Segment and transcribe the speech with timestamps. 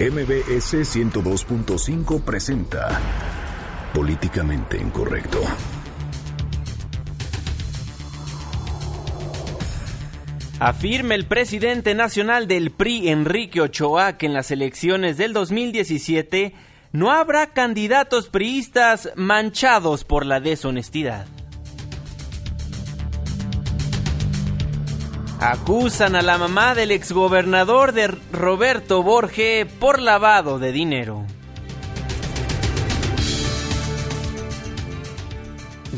[0.00, 3.00] MBS 102.5 presenta
[3.92, 5.40] Políticamente Incorrecto.
[10.60, 16.54] Afirma el presidente nacional del PRI, Enrique Ochoa, que en las elecciones del 2017
[16.92, 21.26] no habrá candidatos priistas manchados por la deshonestidad.
[25.40, 31.24] Acusan a la mamá del exgobernador de Roberto Borge por lavado de dinero.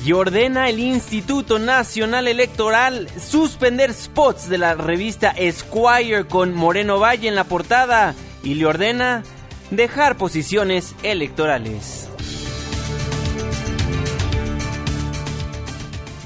[0.05, 7.29] Y ordena el Instituto Nacional Electoral suspender spots de la revista Esquire con Moreno Valle
[7.29, 9.23] en la portada y le ordena
[9.71, 12.11] dejar posiciones electorales.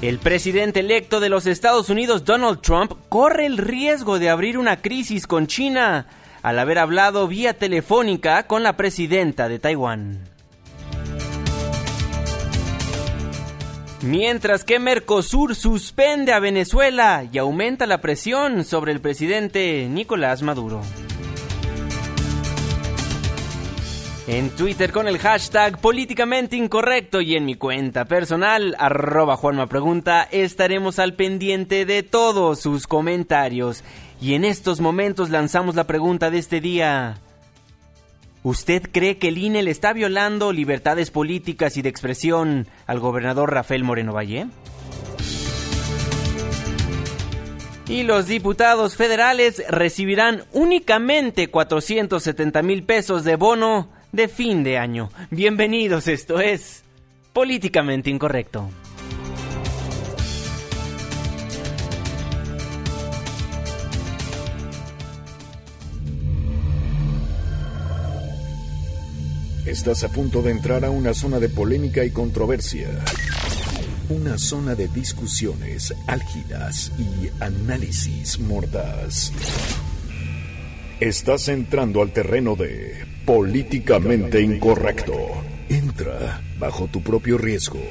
[0.07, 4.79] El presidente electo de los Estados Unidos, Donald Trump, corre el riesgo de abrir una
[4.79, 6.05] crisis con China
[6.43, 10.19] al haber hablado vía telefónica con la presidenta de Taiwán.
[14.03, 20.81] Mientras que Mercosur suspende a Venezuela y aumenta la presión sobre el presidente Nicolás Maduro.
[24.27, 29.39] En Twitter con el hashtag políticamente incorrecto y en mi cuenta personal, arroba
[30.31, 33.83] estaremos al pendiente de todos sus comentarios.
[34.19, 37.19] Y en estos momentos lanzamos la pregunta de este día.
[38.41, 43.53] ¿Usted cree que el INE le está violando libertades políticas y de expresión al gobernador
[43.53, 44.47] Rafael Moreno Valle?
[47.87, 55.11] Y los diputados federales recibirán únicamente 470 mil pesos de bono de fin de año.
[55.29, 56.83] Bienvenidos, esto es
[57.33, 58.69] Políticamente Incorrecto.
[69.65, 72.87] Estás a punto de entrar a una zona de polémica y controversia.
[74.07, 79.33] Una zona de discusiones álgidas y análisis mordaz.
[81.01, 85.13] Estás entrando al terreno de Políticamente incorrecto.
[85.67, 87.81] Entra bajo tu propio riesgo.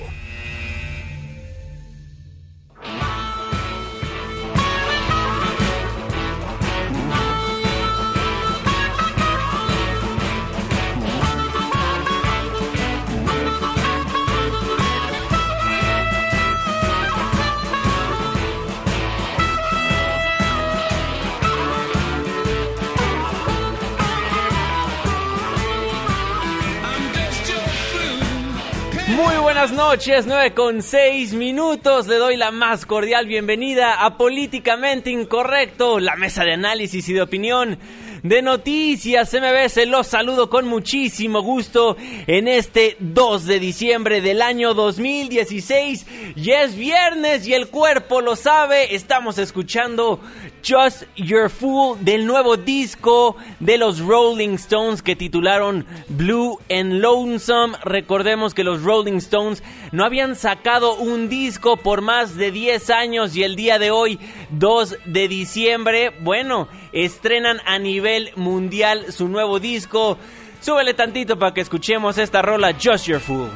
[29.95, 32.09] Noches, 9 con 6 minutos.
[32.09, 37.23] Le doy la más cordial bienvenida a Políticamente Incorrecto, la mesa de análisis y de
[37.23, 37.79] opinión
[38.25, 39.87] de Noticias MBS.
[39.87, 41.97] Los saludo con muchísimo gusto
[42.27, 46.07] en este 2 de diciembre del año 2016.
[46.35, 48.95] Y es viernes y el cuerpo lo sabe.
[48.95, 50.21] Estamos escuchando
[50.67, 57.77] Just Your Fool del nuevo disco de los Rolling Stones que titularon Blue and Lonesome.
[57.85, 59.63] Recordemos que los Rolling Stones
[59.93, 64.19] no habían sacado un disco por más de 10 años y el día de hoy,
[64.51, 70.17] 2 de diciembre, bueno, estrenan a nivel mundial su nuevo disco.
[70.61, 73.51] Súbele tantito para que escuchemos esta rola Just Your Fool.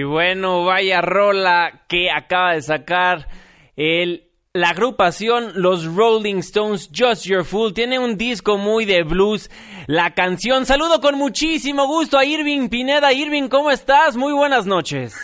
[0.00, 3.26] Y bueno, vaya rola que acaba de sacar
[3.76, 4.22] el,
[4.54, 7.74] la agrupación Los Rolling Stones Just Your Fool.
[7.74, 9.50] Tiene un disco muy de blues.
[9.88, 10.64] La canción.
[10.64, 13.12] Saludo con muchísimo gusto a Irving Pineda.
[13.12, 14.16] Irving, ¿cómo estás?
[14.16, 15.14] Muy buenas noches.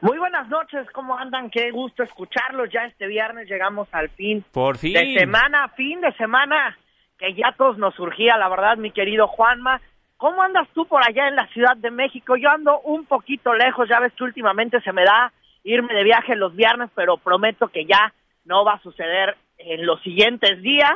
[0.00, 1.50] Muy buenas noches, ¿cómo andan?
[1.50, 2.70] Qué gusto escucharlos.
[2.72, 4.42] Ya este viernes llegamos al fin.
[4.52, 4.94] Por fin.
[4.94, 6.74] De semana, fin de semana
[7.18, 9.82] que ya todos nos surgía, la verdad, mi querido Juanma.
[10.16, 12.36] ¿Cómo andas tú por allá en la Ciudad de México?
[12.36, 15.32] Yo ando un poquito lejos, ya ves que últimamente se me da
[15.64, 18.12] irme de viaje los viernes, pero prometo que ya
[18.44, 20.94] no va a suceder en los siguientes días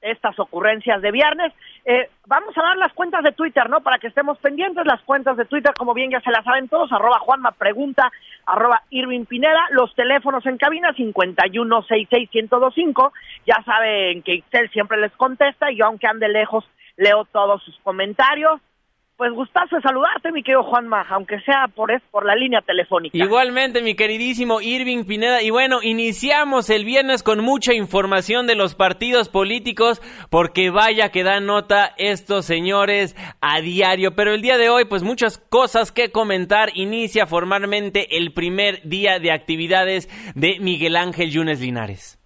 [0.00, 1.52] estas ocurrencias de viernes.
[1.84, 3.80] Eh, vamos a dar las cuentas de Twitter, ¿no?
[3.80, 6.92] Para que estemos pendientes, las cuentas de Twitter, como bien ya se las saben todos,
[6.92, 8.10] arroba Juanma Pregunta,
[8.46, 13.12] arroba Irving Pineda, los teléfonos en cabina 5166125,
[13.46, 16.64] ya saben que Excel siempre les contesta y yo aunque ande lejos
[17.00, 18.60] leo todos sus comentarios
[19.20, 23.18] pues gustazo de saludarte, mi querido Juanma, aunque sea por, es, por la línea telefónica.
[23.18, 25.42] Igualmente, mi queridísimo Irving Pineda.
[25.42, 30.00] Y bueno, iniciamos el viernes con mucha información de los partidos políticos,
[30.30, 34.14] porque vaya que dan nota estos señores a diario.
[34.16, 36.70] Pero el día de hoy, pues muchas cosas que comentar.
[36.72, 42.16] Inicia formalmente el primer día de actividades de Miguel Ángel Yunes Linares.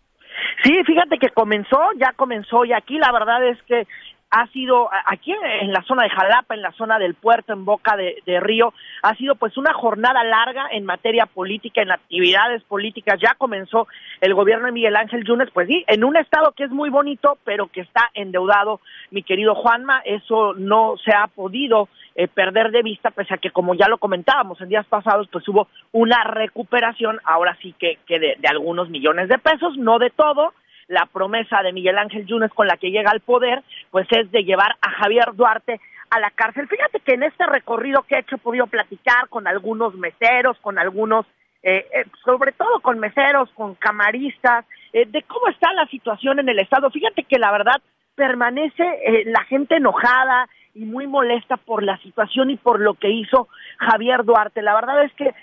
[0.62, 3.86] Sí, fíjate que comenzó, ya comenzó y aquí la verdad es que
[4.36, 7.96] ha sido aquí en la zona de Jalapa, en la zona del puerto, en Boca
[7.96, 13.20] de, Río, ha sido pues una jornada larga en materia política, en actividades políticas.
[13.22, 13.86] Ya comenzó
[14.20, 17.38] el gobierno de Miguel Ángel Yunes, pues sí, en un estado que es muy bonito,
[17.44, 18.80] pero que está endeudado,
[19.12, 23.52] mi querido Juanma, eso no se ha podido eh, perder de vista, pese a que
[23.52, 28.18] como ya lo comentábamos en días pasados, pues hubo una recuperación, ahora sí que, que
[28.18, 30.54] de, de algunos millones de pesos, no de todo,
[30.88, 34.44] la promesa de Miguel Ángel Yunes con la que llega al poder, pues es de
[34.44, 36.68] llevar a Javier Duarte a la cárcel.
[36.68, 40.78] Fíjate que en este recorrido que he hecho he podido platicar con algunos meseros, con
[40.78, 41.26] algunos,
[41.62, 46.48] eh, eh, sobre todo con meseros, con camaristas, eh, de cómo está la situación en
[46.48, 46.90] el Estado.
[46.90, 47.80] Fíjate que la verdad
[48.14, 53.48] permanece la gente enojada y muy molesta por la situación y por lo que hizo
[53.78, 54.62] Javier Duarte.
[54.62, 55.34] La verdad es que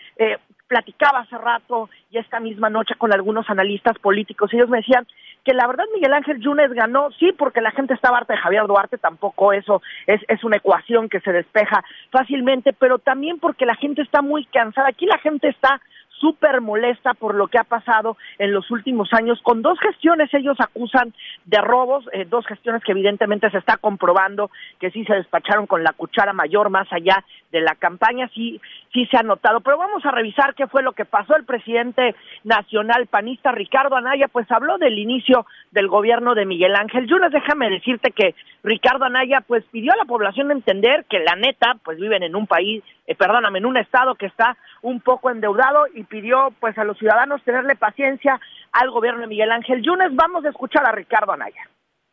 [0.67, 5.05] platicaba hace rato y esta misma noche con algunos analistas políticos, ellos me decían
[5.43, 8.67] que la verdad Miguel Ángel Yunes ganó, sí, porque la gente estaba harta de Javier
[8.67, 13.75] Duarte, tampoco eso es, es una ecuación que se despeja fácilmente, pero también porque la
[13.75, 15.81] gente está muy cansada, aquí la gente está
[16.21, 19.41] súper molesta por lo que ha pasado en los últimos años.
[19.41, 21.13] Con dos gestiones ellos acusan
[21.45, 25.83] de robos, eh, dos gestiones que evidentemente se está comprobando que sí se despacharon con
[25.83, 28.61] la cuchara mayor más allá de la campaña, sí,
[28.93, 29.59] sí se ha notado.
[29.61, 31.35] Pero vamos a revisar qué fue lo que pasó.
[31.35, 37.07] El presidente nacional panista Ricardo Anaya pues habló del inicio del gobierno de Miguel Ángel
[37.07, 37.31] Yunes.
[37.31, 41.99] Déjame decirte que Ricardo Anaya pues pidió a la población entender que la neta pues
[41.99, 46.03] viven en un país, eh, perdóname, en un estado que está un poco endeudado y
[46.11, 48.39] pidió pues a los ciudadanos tenerle paciencia
[48.73, 50.13] al gobierno de Miguel Ángel Yunes.
[50.13, 51.61] Vamos a escuchar a Ricardo Anaya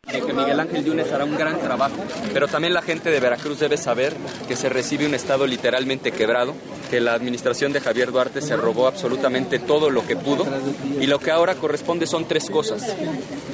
[0.08, 2.02] que Miguel Ángel Yunes hará un gran trabajo,
[2.32, 4.14] pero también la gente de Veracruz debe saber
[4.46, 6.54] que se recibe un Estado literalmente quebrado,
[6.90, 10.46] que la administración de Javier Duarte se robó absolutamente todo lo que pudo
[10.98, 12.96] y lo que ahora corresponde son tres cosas.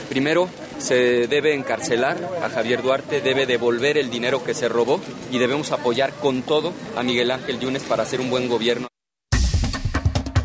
[0.08, 0.48] Primero,
[0.78, 5.00] se debe encarcelar a Javier Duarte, debe devolver el dinero que se robó
[5.32, 8.86] y debemos apoyar con todo a Miguel Ángel Yunes para hacer un buen gobierno.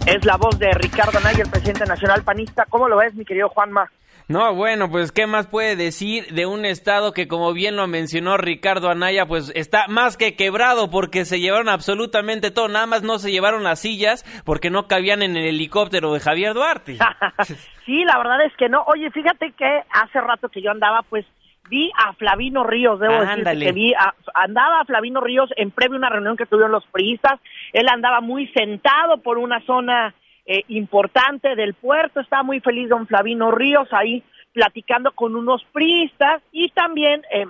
[0.10, 2.66] Es la voz de Ricardo Anaya, el presidente nacional panista.
[2.68, 3.92] ¿Cómo lo ves, mi querido Juanma?
[4.28, 8.36] No, bueno, pues qué más puede decir de un estado que como bien lo mencionó
[8.36, 13.20] Ricardo Anaya, pues está más que quebrado porque se llevaron absolutamente todo, nada más no
[13.20, 16.98] se llevaron las sillas porque no cabían en el helicóptero de Javier Duarte.
[17.86, 18.82] sí, la verdad es que no.
[18.88, 21.24] Oye, fíjate que hace rato que yo andaba pues
[21.70, 23.94] vi a Flavino Ríos, debo decir que vi
[24.34, 27.40] andaba a Flavino Ríos en previo a una reunión que tuvieron los priistas,
[27.74, 30.14] él andaba muy sentado por una zona
[30.52, 32.20] eh, importante del puerto.
[32.20, 37.46] Está muy feliz don Flavino Ríos ahí platicando con unos priistas y también eh,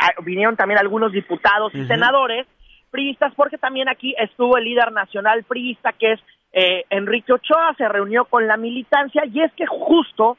[0.00, 2.48] ah, vinieron también algunos diputados y senadores
[2.90, 6.20] priistas porque también aquí estuvo el líder nacional priista que es
[6.52, 10.36] eh, Enrique Ochoa, se reunió con la militancia y es que justo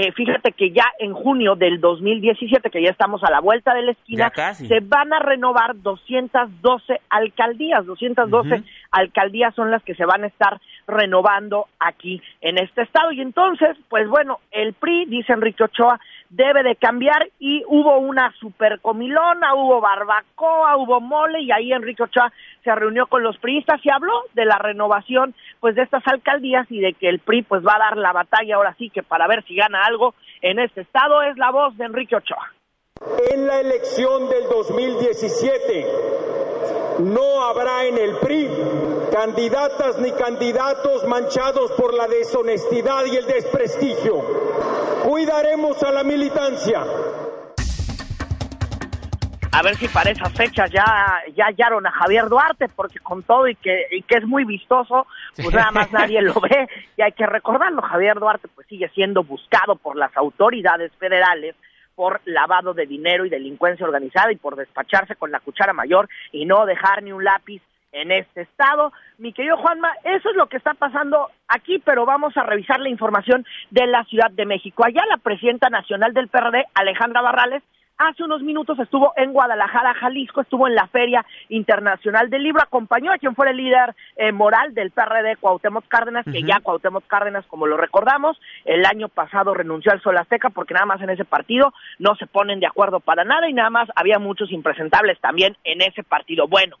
[0.00, 3.82] eh, fíjate que ya en junio del 2017, que ya estamos a la vuelta de
[3.82, 7.84] la esquina, se van a renovar 212 alcaldías.
[7.84, 8.62] 212
[8.92, 13.10] alcaldías son las que se van a estar renovando aquí en este estado.
[13.10, 15.98] Y entonces, pues bueno, el PRI, dice Enrique Ochoa,
[16.30, 22.02] debe de cambiar y hubo una super comilona, hubo barbacoa, hubo mole y ahí Enrique
[22.02, 22.32] Ochoa
[22.62, 26.80] se reunió con los priistas y habló de la renovación pues de estas alcaldías y
[26.80, 29.44] de que el PRI pues va a dar la batalla ahora sí que para ver
[29.44, 32.52] si gana algo en este estado es la voz de Enrique Ochoa.
[33.32, 35.86] En la elección del 2017
[37.00, 38.50] no habrá en el PRI
[39.12, 44.47] candidatas ni candidatos manchados por la deshonestidad y el desprestigio.
[45.04, 46.82] Cuidaremos a la militancia.
[49.50, 50.84] A ver si para esas fechas ya,
[51.34, 55.06] ya hallaron a Javier Duarte, porque con todo y que, y que es muy vistoso,
[55.34, 57.82] pues nada más nadie lo ve y hay que recordarlo.
[57.82, 61.56] Javier Duarte pues sigue siendo buscado por las autoridades federales
[61.98, 66.44] por lavado de dinero y delincuencia organizada y por despacharse con la cuchara mayor y
[66.44, 67.60] no dejar ni un lápiz
[67.92, 68.92] en este estado.
[69.18, 72.88] Mi querido Juanma, eso es lo que está pasando aquí, pero vamos a revisar la
[72.88, 74.84] información de la Ciudad de México.
[74.84, 77.62] Allá la presidenta nacional del PRD, Alejandra Barrales,
[77.98, 83.12] hace unos minutos estuvo en Guadalajara, Jalisco, estuvo en la Feria Internacional del Libro, acompañó
[83.12, 87.44] a quien fuera el líder eh, moral del PRD, Cuauhtémoc Cárdenas, que ya Cuauhtémoc Cárdenas,
[87.46, 91.24] como lo recordamos, el año pasado renunció al Sol Azteca porque nada más en ese
[91.24, 95.56] partido no se ponen de acuerdo para nada y nada más había muchos impresentables también
[95.64, 96.46] en ese partido.
[96.46, 96.76] Bueno,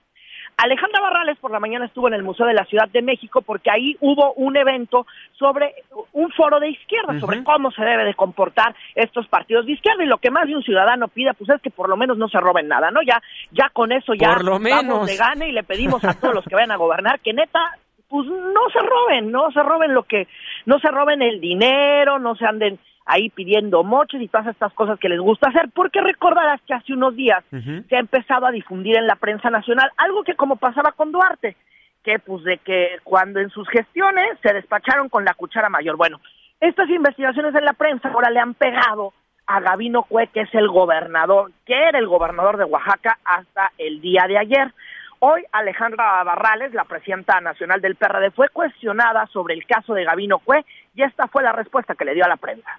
[0.58, 3.70] Alejandra Barrales por la mañana estuvo en el Museo de la Ciudad de México porque
[3.70, 5.06] ahí hubo un evento
[5.38, 5.72] sobre
[6.12, 10.08] un foro de izquierda, sobre cómo se debe de comportar estos partidos de izquierda y
[10.08, 12.40] lo que más de un ciudadano pida pues es que por lo menos no se
[12.40, 13.02] roben nada, ¿no?
[13.02, 13.22] Ya
[13.52, 14.84] ya con eso ya por lo menos.
[14.84, 17.60] vamos de gane y le pedimos a todos los que vayan a gobernar que neta
[18.08, 20.28] pues no se roben, no se roben lo que
[20.66, 24.98] no se roben el dinero, no se anden ahí pidiendo moches y todas estas cosas
[24.98, 28.98] que les gusta hacer, porque recordarás que hace unos días se ha empezado a difundir
[28.98, 31.56] en la prensa nacional algo que como pasaba con Duarte,
[32.04, 35.96] que pues de que cuando en sus gestiones se despacharon con la cuchara mayor.
[35.96, 36.20] Bueno,
[36.60, 39.14] estas investigaciones en la prensa ahora le han pegado
[39.46, 44.00] a Gabino Cue, que es el gobernador, que era el gobernador de Oaxaca hasta el
[44.02, 44.74] día de ayer.
[45.20, 50.38] Hoy Alejandra Barrales, la presidenta nacional del PRD, fue cuestionada sobre el caso de Gabino
[50.38, 52.78] Cue y esta fue la respuesta que le dio a la prensa.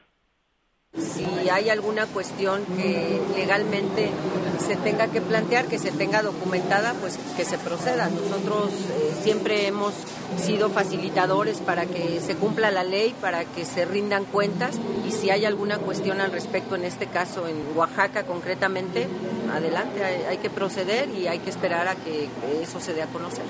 [0.97, 4.09] Si hay alguna cuestión que legalmente
[4.65, 8.09] se tenga que plantear, que se tenga documentada, pues que se proceda.
[8.09, 9.93] Nosotros eh, siempre hemos
[10.43, 14.77] sido facilitadores para que se cumpla la ley, para que se rindan cuentas
[15.07, 19.07] y si hay alguna cuestión al respecto, en este caso en Oaxaca concretamente,
[19.53, 22.27] adelante, hay, hay que proceder y hay que esperar a que
[22.61, 23.45] eso se dé a conocer.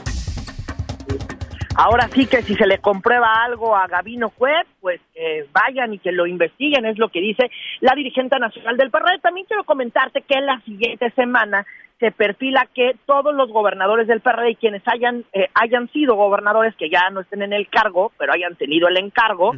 [1.82, 6.00] Ahora sí que si se le comprueba algo a Gabino Cuet, pues que vayan y
[6.00, 9.20] que lo investiguen, es lo que dice la dirigente nacional del PRD.
[9.22, 11.66] También quiero comentarte que en la siguiente semana
[11.98, 16.76] se perfila que todos los gobernadores del PRD y quienes hayan eh, hayan sido gobernadores
[16.76, 19.54] que ya no estén en el cargo, pero hayan tenido el encargo,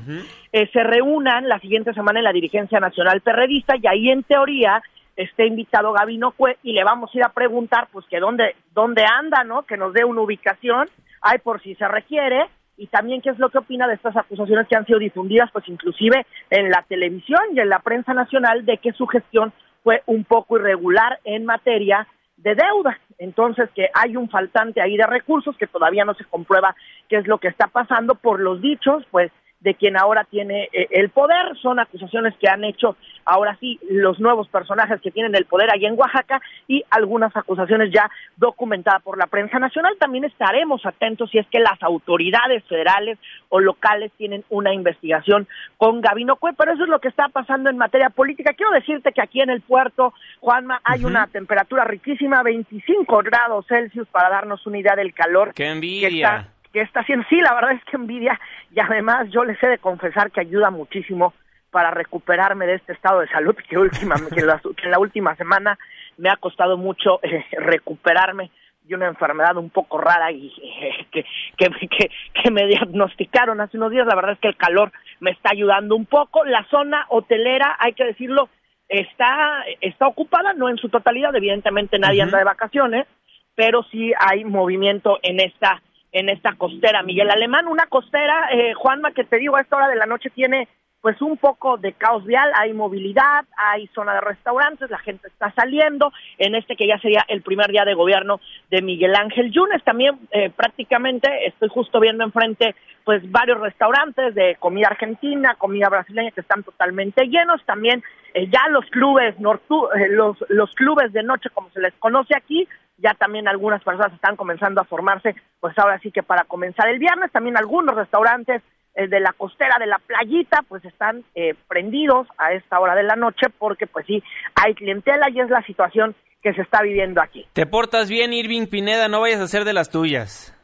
[0.52, 4.84] eh, se reúnan la siguiente semana en la dirigencia nacional perredista y ahí en teoría
[5.16, 9.06] esté invitado Gabino Cue y le vamos a ir a preguntar pues que dónde dónde
[9.06, 9.64] anda, ¿no?
[9.64, 10.88] Que nos dé una ubicación
[11.22, 12.46] hay por si se requiere
[12.78, 15.68] y también qué es lo que opina de estas acusaciones que han sido difundidas, pues
[15.68, 20.24] inclusive en la televisión y en la prensa nacional, de que su gestión fue un
[20.24, 23.00] poco irregular en materia de deuda.
[23.20, 26.76] Entonces, que hay un faltante ahí de recursos que todavía no se comprueba
[27.08, 30.88] qué es lo que está pasando por los dichos, pues de quien ahora tiene eh,
[30.92, 31.58] el poder.
[31.62, 35.88] Son acusaciones que han hecho ahora sí los nuevos personajes que tienen el poder allá
[35.88, 39.96] en Oaxaca y algunas acusaciones ya documentadas por la prensa nacional.
[40.00, 43.18] También estaremos atentos si es que las autoridades federales
[43.50, 47.70] o locales tienen una investigación con Gabino Cue, pero eso es lo que está pasando
[47.70, 48.54] en materia política.
[48.54, 54.08] Quiero decirte que aquí en el puerto, Juanma, hay una temperatura riquísima, 25 grados Celsius,
[54.08, 55.54] para darnos una idea del calor.
[55.54, 56.10] ¡Qué envidia!
[56.10, 57.26] que está haciendo.
[57.30, 58.40] Sí, la verdad es que envidia
[58.74, 61.34] y además yo les he de confesar que ayuda muchísimo
[61.72, 65.78] para recuperarme de este estado de salud que, última, que, en la última semana
[66.18, 68.52] me ha costado mucho eh, recuperarme
[68.84, 71.24] de una enfermedad un poco rara y eh, que,
[71.58, 74.08] que, que, me diagnosticaron hace unos días.
[74.08, 76.44] La verdad es que el calor me está ayudando un poco.
[76.46, 78.50] La zona hotelera, hay que decirlo,
[78.90, 83.08] está, está ocupada, no en su totalidad, evidentemente nadie anda de vacaciones,
[83.56, 87.04] pero sí hay movimiento en esta en esta costera.
[87.04, 90.30] Miguel Alemán, una costera, eh, Juanma, que te digo, a esta hora de la noche
[90.30, 90.68] tiene
[91.02, 95.52] pues un poco de caos vial, hay movilidad, hay zona de restaurantes, la gente está
[95.54, 98.40] saliendo, en este que ya sería el primer día de gobierno
[98.70, 104.58] de Miguel Ángel Yunes, también eh, prácticamente estoy justo viendo enfrente pues varios restaurantes de
[104.60, 108.04] comida argentina, comida brasileña que están totalmente llenos, también
[108.36, 112.68] eh, ya los clubes eh, los, los clubes de noche como se les conoce aquí,
[113.02, 117.00] ya también algunas personas están comenzando a formarse, pues ahora sí que para comenzar el
[117.00, 118.62] viernes, también algunos restaurantes
[118.96, 123.04] eh, de la costera de la playita, pues están eh, prendidos a esta hora de
[123.04, 124.22] la noche porque pues sí,
[124.56, 127.46] hay clientela y es la situación que se está viviendo aquí.
[127.54, 130.58] Te portas bien, Irving Pineda, no vayas a ser de las tuyas.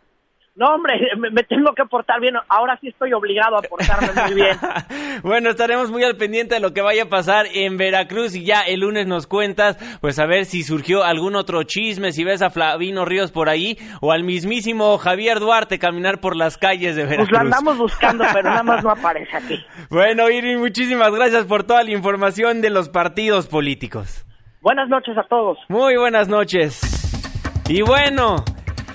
[0.58, 2.34] No, hombre, me, tengo que portar bien.
[2.50, 4.58] Ahora sí estoy obligado a portarme muy bien.
[5.24, 8.62] bueno, estaremos muy al pendiente de lo que vaya a pasar en Veracruz y ya
[8.62, 12.50] el lunes nos cuentas, pues a ver si surgió algún otro chisme, si ves a
[12.50, 17.30] Flavino Ríos por ahí o al mismísimo Javier Duarte caminar por las calles de Veracruz.
[17.30, 19.64] Pues lo andamos buscando, pero nada más no aparece aquí.
[19.92, 24.26] Bueno, Irving, muchísimas gracias por toda la información de los partidos políticos.
[24.62, 25.60] Buenas noches a todos.
[25.70, 26.82] Muy buenas noches.
[27.70, 28.44] Y bueno,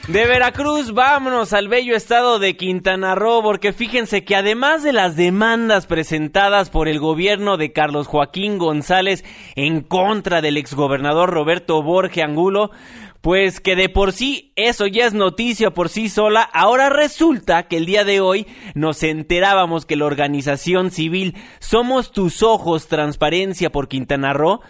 [0.08, 5.14] De Veracruz, vámonos al bello estado de Quintana Roo, porque fíjense que además de las
[5.14, 12.20] demandas presentadas por el gobierno de Carlos Joaquín González en contra del exgobernador Roberto Borge
[12.20, 12.72] Angulo,
[13.20, 17.76] pues que de por sí eso ya es noticia por sí sola, ahora resulta que
[17.76, 23.86] el día de hoy nos enterábamos que la organización civil Somos tus ojos, transparencia por
[23.86, 24.62] Quintana Roo,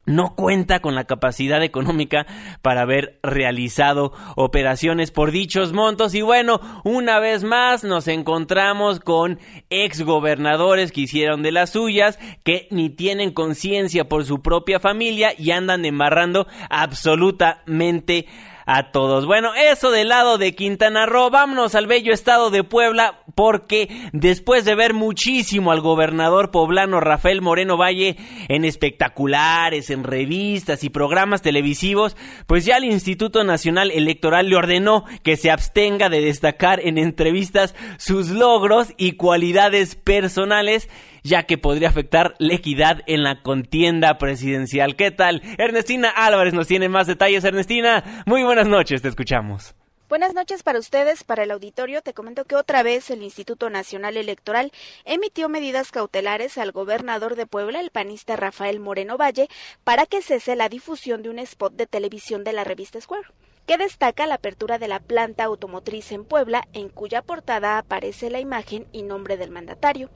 [0.05, 2.25] no cuenta con la capacidad económica
[2.61, 6.13] para haber realizado operaciones por dichos montos.
[6.13, 9.39] Y bueno, una vez más nos encontramos con
[9.69, 15.51] exgobernadores que hicieron de las suyas, que ni tienen conciencia por su propia familia y
[15.51, 18.27] andan embarrando absolutamente
[18.65, 19.25] a todos.
[19.25, 24.65] Bueno, eso del lado de Quintana Roo, vámonos al bello estado de Puebla, porque después
[24.65, 31.41] de ver muchísimo al gobernador poblano Rafael Moreno Valle en espectaculares, en revistas y programas
[31.41, 32.15] televisivos,
[32.47, 37.75] pues ya el Instituto Nacional Electoral le ordenó que se abstenga de destacar en entrevistas
[37.97, 40.89] sus logros y cualidades personales
[41.23, 44.95] ya que podría afectar la equidad en la contienda presidencial.
[44.95, 45.41] ¿Qué tal?
[45.57, 47.43] Ernestina Álvarez nos tiene más detalles.
[47.43, 49.75] Ernestina, muy buenas noches, te escuchamos.
[50.09, 52.03] Buenas noches para ustedes, para el auditorio.
[52.03, 54.71] Te comento que otra vez el Instituto Nacional Electoral
[55.05, 59.47] emitió medidas cautelares al gobernador de Puebla, el panista Rafael Moreno Valle,
[59.83, 63.25] para que cese la difusión de un spot de televisión de la revista Square
[63.65, 68.39] que destaca la apertura de la planta automotriz en Puebla, en cuya portada aparece la
[68.39, 70.09] imagen y nombre del mandatario.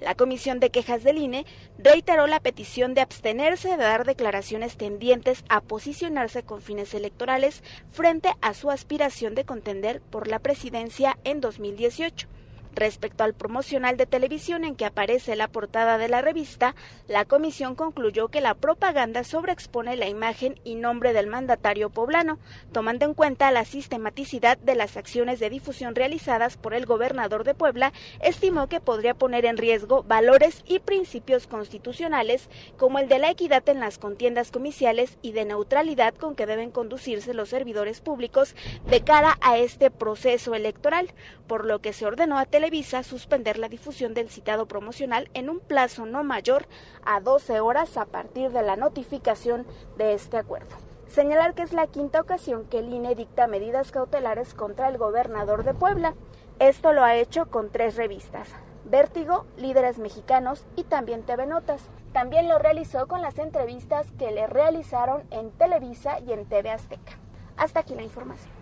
[0.00, 1.44] La Comisión de Quejas del INE
[1.78, 8.30] reiteró la petición de abstenerse de dar declaraciones tendientes a posicionarse con fines electorales frente
[8.40, 12.28] a su aspiración de contender por la presidencia en 2018.
[12.74, 16.74] Respecto al promocional de televisión en que aparece la portada de la revista,
[17.06, 22.38] la comisión concluyó que la propaganda sobreexpone la imagen y nombre del mandatario poblano,
[22.72, 27.54] tomando en cuenta la sistematicidad de las acciones de difusión realizadas por el gobernador de
[27.54, 33.30] Puebla, estimó que podría poner en riesgo valores y principios constitucionales como el de la
[33.30, 38.54] equidad en las contiendas comiciales y de neutralidad con que deben conducirse los servidores públicos
[38.88, 41.12] de cara a este proceso electoral,
[41.46, 45.58] por lo que se ordenó a Televisa suspender la difusión del citado promocional en un
[45.58, 46.68] plazo no mayor
[47.04, 49.66] a 12 horas a partir de la notificación
[49.98, 50.76] de este acuerdo.
[51.08, 55.64] Señalar que es la quinta ocasión que el INE dicta medidas cautelares contra el gobernador
[55.64, 56.14] de Puebla.
[56.60, 58.48] Esto lo ha hecho con tres revistas,
[58.84, 61.90] Vértigo, Líderes Mexicanos y también TV Notas.
[62.12, 67.18] También lo realizó con las entrevistas que le realizaron en Televisa y en TV Azteca.
[67.56, 68.52] Hasta aquí la información.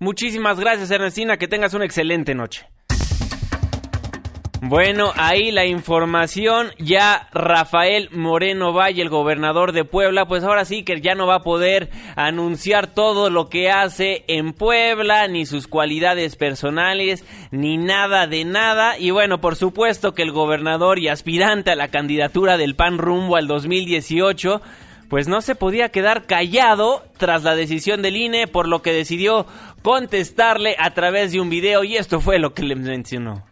[0.00, 2.68] Muchísimas gracias Ernestina, que tengas una excelente noche.
[4.60, 10.82] Bueno, ahí la información, ya Rafael Moreno Valle, el gobernador de Puebla, pues ahora sí
[10.82, 15.68] que ya no va a poder anunciar todo lo que hace en Puebla, ni sus
[15.68, 18.98] cualidades personales, ni nada de nada.
[18.98, 23.36] Y bueno, por supuesto que el gobernador y aspirante a la candidatura del PAN rumbo
[23.36, 24.60] al 2018,
[25.08, 29.46] pues no se podía quedar callado tras la decisión del INE, por lo que decidió
[29.82, 33.47] contestarle a través de un video y esto fue lo que le mencionó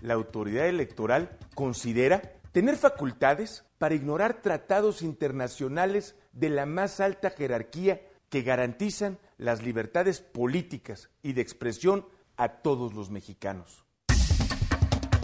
[0.00, 8.02] la autoridad electoral considera tener facultades para ignorar tratados internacionales de la más alta jerarquía
[8.28, 12.06] que garantizan las libertades políticas y de expresión
[12.36, 13.87] a todos los mexicanos.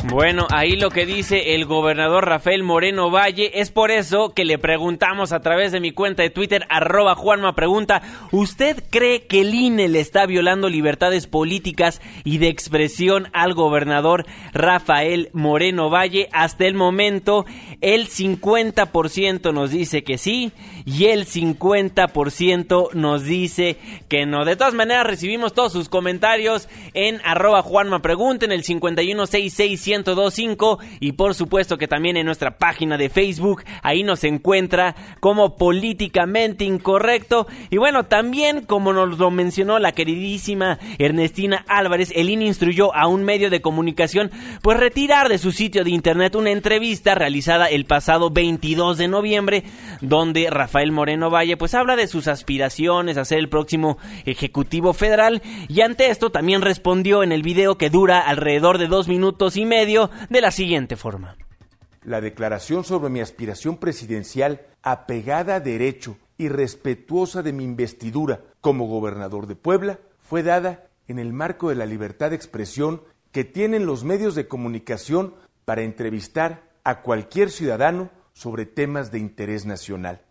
[0.07, 4.59] Bueno, ahí lo que dice el gobernador Rafael Moreno Valle es por eso que le
[4.59, 9.55] preguntamos a través de mi cuenta de Twitter, arroba Juanma Pregunta, ¿usted cree que el
[9.55, 16.29] INE le está violando libertades políticas y de expresión al gobernador Rafael Moreno Valle?
[16.33, 17.47] Hasta el momento,
[17.81, 20.53] el 50% nos dice que sí
[20.85, 24.45] y el 50% nos dice que no.
[24.45, 30.79] De todas maneras, recibimos todos sus comentarios en arroba Juanma Pregunta, en el 51667 1025
[31.01, 36.65] y por supuesto que también en nuestra página de Facebook, ahí nos encuentra como políticamente
[36.65, 37.47] incorrecto.
[37.71, 43.07] Y bueno, también como nos lo mencionó la queridísima Ernestina Álvarez, el INE instruyó a
[43.07, 44.31] un medio de comunicación
[44.63, 49.65] pues retirar de su sitio de internet una entrevista realizada el pasado 22 de noviembre
[50.01, 55.43] donde Rafael Moreno Valle pues habla de sus aspiraciones a ser el próximo ejecutivo federal.
[55.69, 59.65] Y ante esto también respondió en el video que dura alrededor de dos minutos y
[59.65, 61.37] medio de la siguiente forma.
[62.03, 68.87] La declaración sobre mi aspiración presidencial, apegada a derecho y respetuosa de mi investidura como
[68.87, 73.87] gobernador de Puebla, fue dada en el marco de la libertad de expresión que tienen
[73.87, 80.23] los medios de comunicación para entrevistar a cualquier ciudadano sobre temas de interés nacional.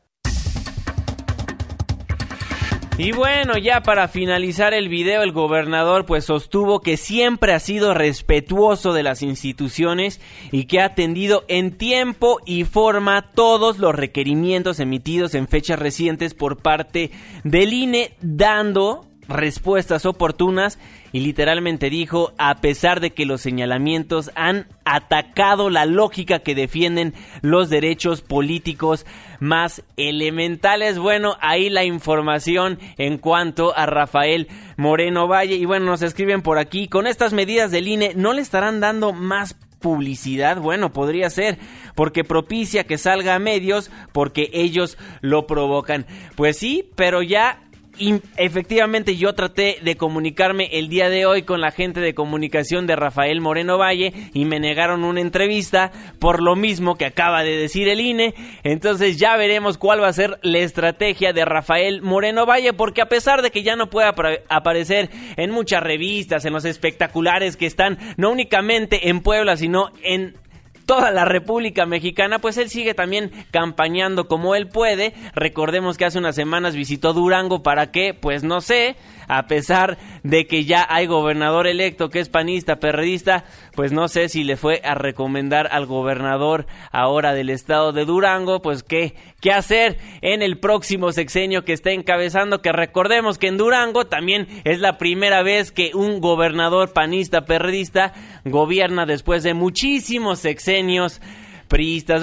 [2.95, 7.95] Y bueno, ya para finalizar el video, el gobernador pues sostuvo que siempre ha sido
[7.95, 14.79] respetuoso de las instituciones y que ha atendido en tiempo y forma todos los requerimientos
[14.79, 17.09] emitidos en fechas recientes por parte
[17.43, 20.79] del INE, dando respuestas oportunas
[21.11, 27.13] y literalmente dijo, a pesar de que los señalamientos han atacado la lógica que defienden
[27.41, 29.05] los derechos políticos
[29.39, 30.97] más elementales.
[30.97, 35.55] Bueno, ahí la información en cuanto a Rafael Moreno Valle.
[35.55, 39.13] Y bueno, nos escriben por aquí, con estas medidas del INE, ¿no le estarán dando
[39.13, 40.57] más publicidad?
[40.57, 41.59] Bueno, podría ser,
[41.93, 46.07] porque propicia que salga a medios, porque ellos lo provocan.
[46.35, 47.62] Pues sí, pero ya
[47.97, 52.87] y efectivamente yo traté de comunicarme el día de hoy con la gente de comunicación
[52.87, 57.55] de Rafael Moreno Valle y me negaron una entrevista por lo mismo que acaba de
[57.55, 58.33] decir el INE.
[58.63, 63.09] Entonces ya veremos cuál va a ser la estrategia de Rafael Moreno Valle porque a
[63.09, 64.11] pesar de que ya no puede
[64.49, 70.35] aparecer en muchas revistas, en los espectaculares que están no únicamente en Puebla, sino en
[70.85, 75.13] toda la República Mexicana, pues él sigue también campañando como él puede.
[75.35, 78.95] Recordemos que hace unas semanas visitó Durango para que, pues no sé,
[79.27, 84.29] a pesar de que ya hay gobernador electo que es panista, perredista, pues no sé
[84.29, 89.51] si le fue a recomendar al gobernador ahora del estado de Durango, pues qué, qué
[89.51, 94.79] hacer en el próximo sexenio que está encabezando, que recordemos que en Durango también es
[94.79, 98.13] la primera vez que un gobernador panista, perredista,
[98.45, 100.72] gobierna después de muchísimos sexenios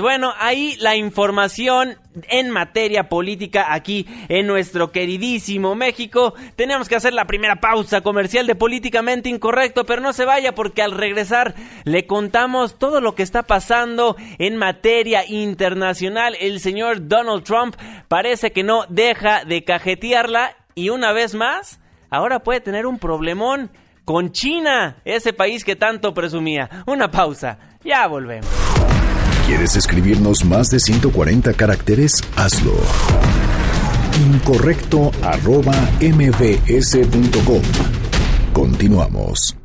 [0.00, 1.96] bueno, ahí la información
[2.28, 6.34] en materia política aquí en nuestro queridísimo México.
[6.54, 10.82] Tenemos que hacer la primera pausa comercial de Políticamente Incorrecto, pero no se vaya porque
[10.82, 16.36] al regresar le contamos todo lo que está pasando en materia internacional.
[16.38, 17.74] El señor Donald Trump
[18.06, 23.70] parece que no deja de cajetearla y una vez más, ahora puede tener un problemón
[24.12, 26.84] con China, ese país que tanto presumía.
[26.86, 28.48] Una pausa, ya volvemos.
[29.46, 32.22] ¿Quieres escribirnos más de 140 caracteres?
[32.36, 32.74] Hazlo.
[34.32, 37.62] Incorrecto arroba mbs.com.
[38.52, 39.59] Continuamos.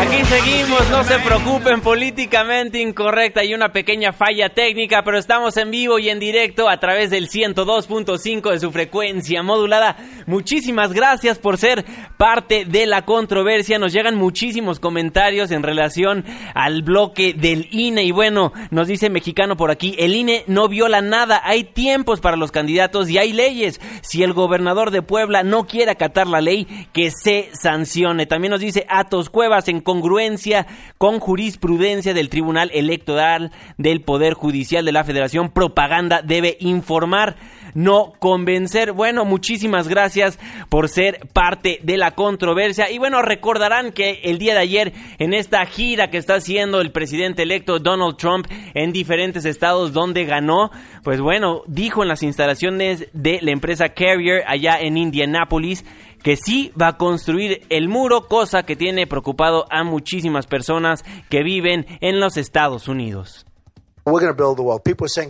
[0.00, 5.70] Aquí seguimos, no se preocupen, políticamente incorrecta y una pequeña falla técnica, pero estamos en
[5.70, 9.98] vivo y en directo a través del 102.5 de su frecuencia modulada.
[10.26, 11.84] Muchísimas gracias por ser
[12.16, 13.78] parte de la controversia.
[13.78, 19.58] Nos llegan muchísimos comentarios en relación al bloque del INE y bueno, nos dice mexicano
[19.58, 23.82] por aquí, el INE no viola nada, hay tiempos para los candidatos y hay leyes.
[24.00, 28.24] Si el gobernador de Puebla no quiere acatar la ley, que se sancione.
[28.24, 34.84] También nos dice Atos Cuevas en congruencia con jurisprudencia del Tribunal Electoral del Poder Judicial
[34.84, 37.34] de la Federación, propaganda debe informar
[37.74, 38.92] no convencer.
[38.92, 42.88] Bueno, muchísimas gracias por ser parte de la controversia.
[42.90, 46.92] Y bueno, recordarán que el día de ayer, en esta gira que está haciendo el
[46.92, 50.70] presidente electo Donald Trump en diferentes estados donde ganó,
[51.02, 55.84] pues bueno, dijo en las instalaciones de la empresa Carrier allá en Indianápolis
[56.22, 61.42] que sí va a construir el muro, cosa que tiene preocupado a muchísimas personas que
[61.42, 63.46] viven en los Estados Unidos.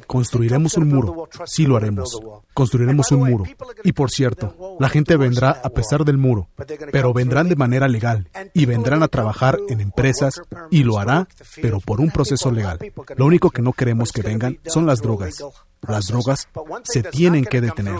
[0.07, 1.29] Construiremos un muro.
[1.44, 2.18] Sí lo haremos.
[2.55, 3.44] Construiremos un muro.
[3.85, 6.48] Y por cierto, la gente vendrá a pesar del muro,
[6.92, 11.29] pero vendrán de manera legal y vendrán a trabajar en empresas y lo hará,
[11.61, 12.79] pero por un proceso legal.
[13.16, 15.44] Lo único que no queremos que vengan son las drogas.
[15.87, 16.48] Las drogas
[16.85, 17.96] se tienen que detener.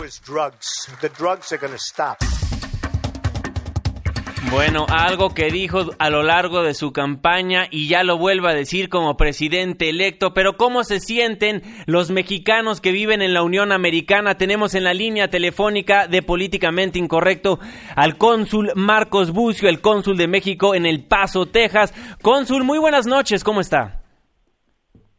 [4.49, 8.55] Bueno, algo que dijo a lo largo de su campaña y ya lo vuelve a
[8.55, 13.71] decir como presidente electo, pero ¿cómo se sienten los mexicanos que viven en la Unión
[13.71, 14.35] Americana?
[14.35, 17.59] Tenemos en la línea telefónica de Políticamente Incorrecto
[17.95, 21.93] al cónsul Marcos Bucio, el cónsul de México en El Paso, Texas.
[22.23, 24.01] Cónsul, muy buenas noches, ¿cómo está?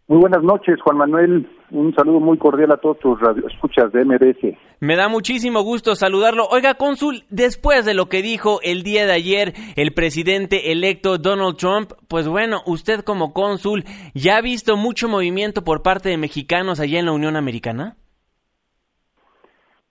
[0.09, 1.49] Muy buenas noches, Juan Manuel.
[1.73, 3.19] Un saludo muy cordial a todos tus
[3.51, 4.59] escuchas de MDS.
[4.81, 6.45] Me da muchísimo gusto saludarlo.
[6.51, 11.57] Oiga, cónsul, después de lo que dijo el día de ayer el presidente electo Donald
[11.57, 16.79] Trump, pues bueno, usted como cónsul, ¿ya ha visto mucho movimiento por parte de mexicanos
[16.79, 17.97] allá en la Unión Americana?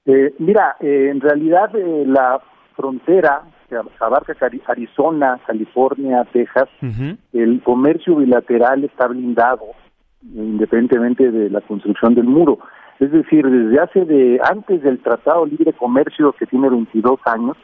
[0.05, 2.41] Eh, mira, eh, en realidad eh, la
[2.75, 4.35] frontera que abarca
[4.67, 6.69] Arizona, California, Texas,
[7.33, 9.63] el comercio bilateral está blindado
[10.23, 12.59] independientemente de la construcción del muro.
[12.99, 17.57] Es decir, desde hace de antes del Tratado Libre Comercio que tiene 22 años,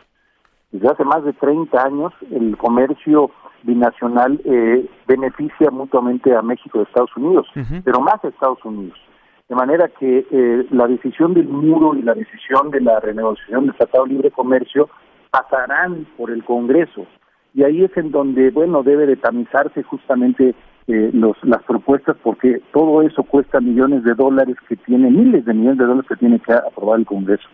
[0.71, 3.31] desde hace más de 30 años, el comercio
[3.63, 7.47] binacional eh, beneficia mutuamente a México y Estados Unidos,
[7.83, 8.97] pero más a Estados Unidos.
[9.47, 13.75] De manera que eh, la decisión del muro y la decisión de la renegociación del
[13.75, 14.89] Tratado Libre Comercio
[15.31, 17.05] pasarán por el Congreso.
[17.53, 20.53] Y ahí es en donde, bueno, debe de tamizarse justamente
[20.87, 25.53] eh, los, las propuestas porque todo eso cuesta millones de dólares que tiene, miles de
[25.53, 27.47] millones de dólares que tiene que aprobar el Congreso.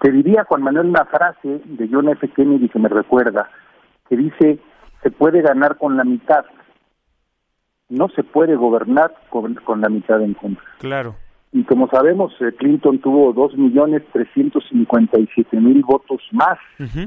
[0.00, 2.28] Te diría, Juan Manuel, una frase de John F.
[2.28, 3.48] Kennedy que me recuerda,
[4.08, 4.58] que dice,
[5.02, 6.44] se puede ganar con la mitad,
[7.88, 10.64] no se puede gobernar con, con la mitad en contra.
[10.78, 11.14] Claro.
[11.52, 16.58] Y como sabemos, eh, Clinton tuvo dos millones trescientos cincuenta y siete mil votos más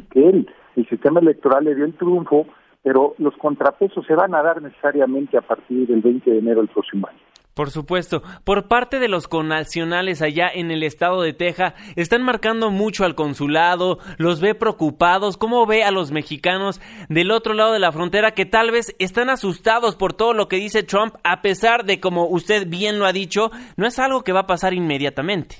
[0.09, 0.49] que él.
[0.75, 2.47] El sistema electoral le dio el triunfo
[2.83, 6.69] pero los contrapesos se van a dar necesariamente a partir del 20 de enero del
[6.69, 7.19] próximo año.
[7.57, 8.21] Por supuesto.
[8.43, 13.15] Por parte de los connacionales allá en el estado de Texas, están marcando mucho al
[13.15, 15.37] consulado, los ve preocupados.
[15.37, 19.31] ¿Cómo ve a los mexicanos del otro lado de la frontera que tal vez están
[19.31, 23.11] asustados por todo lo que dice Trump, a pesar de, como usted bien lo ha
[23.11, 25.55] dicho, no es algo que va a pasar inmediatamente?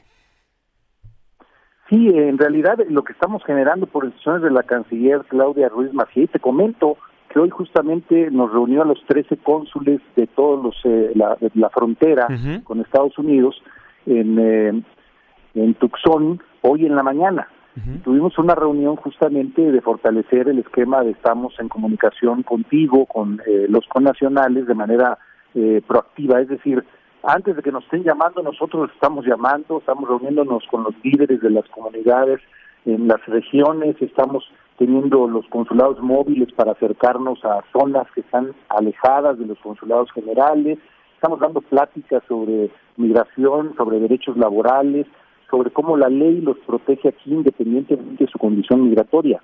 [1.90, 6.28] Sí, en realidad lo que estamos generando por decisiones de la canciller Claudia Ruiz Macié,
[6.28, 6.98] te comento,
[7.38, 11.70] que hoy justamente nos reunió a los 13 cónsules de todos los eh, la, la
[11.70, 12.28] frontera
[12.64, 13.62] con Estados Unidos
[14.08, 14.84] en, eh,
[15.54, 17.48] en Tucson hoy en la mañana.
[18.04, 23.68] Tuvimos una reunión justamente de fortalecer el esquema de estamos en comunicación contigo, con eh,
[23.70, 25.20] los connacionales de manera
[25.54, 26.84] eh, proactiva, es decir,
[27.22, 31.52] antes de que nos estén llamando, nosotros estamos llamando, estamos reuniéndonos con los líderes de
[31.52, 32.40] las comunidades
[32.86, 39.40] en las regiones, estamos teniendo los consulados móviles para acercarnos a zonas que están alejadas
[39.40, 40.78] de los consulados generales.
[41.16, 45.08] Estamos dando pláticas sobre migración, sobre derechos laborales,
[45.50, 49.42] sobre cómo la ley los protege aquí independientemente de su condición migratoria.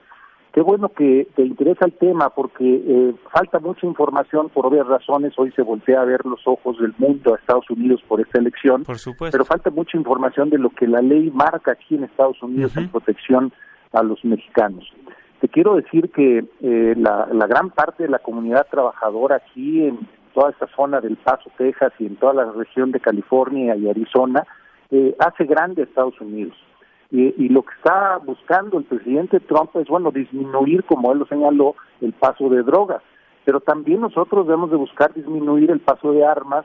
[0.53, 5.33] Qué bueno que te interesa el tema porque eh, falta mucha información por obvias razones.
[5.37, 8.83] Hoy se voltea a ver los ojos del mundo a Estados Unidos por esta elección.
[8.83, 9.35] Por supuesto.
[9.35, 12.87] Pero falta mucha información de lo que la ley marca aquí en Estados Unidos en
[12.89, 13.51] protección
[13.93, 14.91] a los mexicanos.
[15.43, 19.99] Te quiero decir que eh, la, gran parte de la comunidad trabajadora aquí en
[20.33, 24.47] toda esta zona del Paso, Texas y en toda la región de California y Arizona
[24.89, 26.55] eh, hace grande a Estados Unidos.
[27.11, 31.75] Y, lo que está buscando el presidente Trump es, bueno, disminuir, como él lo señaló,
[31.99, 33.03] el paso de drogas.
[33.43, 36.63] pero también nosotros debemos de buscar disminuir el paso de armas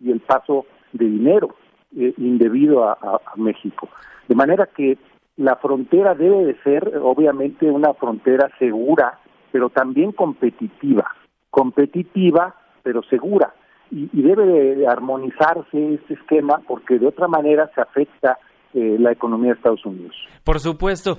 [0.00, 1.54] y el paso de dinero
[1.96, 3.88] eh, indebido a, México.
[4.28, 4.98] De manera que
[5.38, 9.20] la frontera debe de ser, obviamente, una frontera segura,
[9.52, 11.06] pero también competitiva.
[11.48, 13.54] Competitiva, pero segura.
[13.90, 18.36] Y, debe de armonizarse este esquema porque de otra manera se afecta
[18.74, 20.14] eh, la economía de Estados Unidos.
[20.44, 21.18] Por supuesto.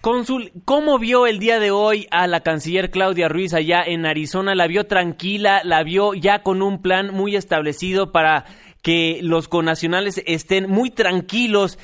[0.00, 4.54] Cónsul, ¿cómo vio el día de hoy a la canciller Claudia Ruiz allá en Arizona?
[4.54, 5.62] ¿La vio tranquila?
[5.64, 8.44] ¿La vio ya con un plan muy establecido para
[8.82, 11.76] que los conacionales estén muy tranquilos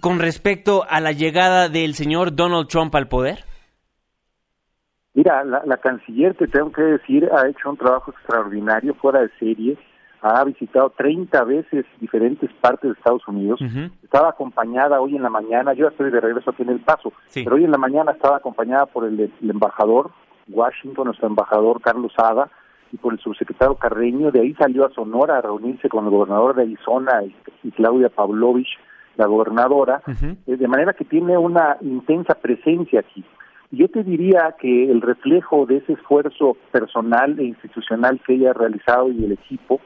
[0.00, 3.44] con respecto a la llegada del señor Donald Trump al poder?
[5.14, 9.30] Mira, la, la canciller, te tengo que decir, ha hecho un trabajo extraordinario, fuera de
[9.38, 9.78] serie
[10.22, 13.60] ha visitado 30 veces diferentes partes de Estados Unidos.
[14.02, 17.56] Estaba acompañada hoy en la mañana, yo estoy de regreso aquí en El Paso, pero
[17.56, 20.10] hoy en la mañana estaba acompañada por el, embajador
[20.48, 22.50] Washington, nuestro embajador Carlos Ada,
[22.92, 24.30] y por el subsecretario Carreño.
[24.30, 27.22] De ahí salió a Sonora a reunirse con el gobernador de Arizona
[27.62, 28.78] y, Claudia Pavlovich,
[29.16, 30.02] la gobernadora,
[30.46, 33.24] eh, de manera que tiene una intensa presencia aquí.
[33.70, 38.54] Yo te diría que el reflejo de ese esfuerzo personal e institucional que ella ha
[38.54, 39.80] realizado y el equipo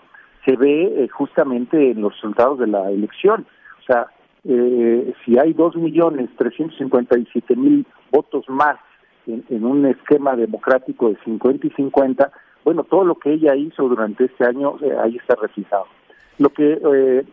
[0.44, 3.46] se ve eh, justamente en los resultados de la elección.
[3.80, 4.06] O sea,
[4.44, 8.76] eh, si hay dos millones trescientos cincuenta y siete mil votos más
[9.26, 12.32] en, un esquema democrático de 50 y 50,
[12.64, 15.86] bueno, todo lo que ella hizo durante este año eh, ahí está reflejado.
[16.38, 17.24] Lo que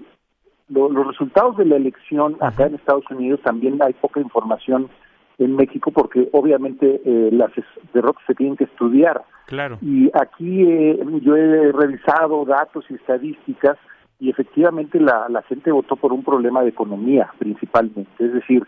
[0.69, 4.89] los resultados de la elección acá en Estados Unidos también hay poca información
[5.37, 7.51] en México porque obviamente eh, las
[7.93, 9.21] derrotas se tienen que estudiar.
[9.45, 9.77] Claro.
[9.81, 13.77] Y aquí eh, yo he revisado datos y estadísticas
[14.19, 18.63] y efectivamente la, la gente votó por un problema de economía principalmente, es decir,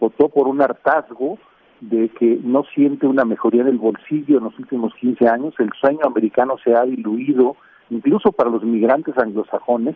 [0.00, 1.38] votó por un hartazgo
[1.80, 5.70] de que no siente una mejoría en el bolsillo en los últimos 15 años, el
[5.78, 7.56] sueño americano se ha diluido,
[7.90, 9.94] incluso para los migrantes anglosajones,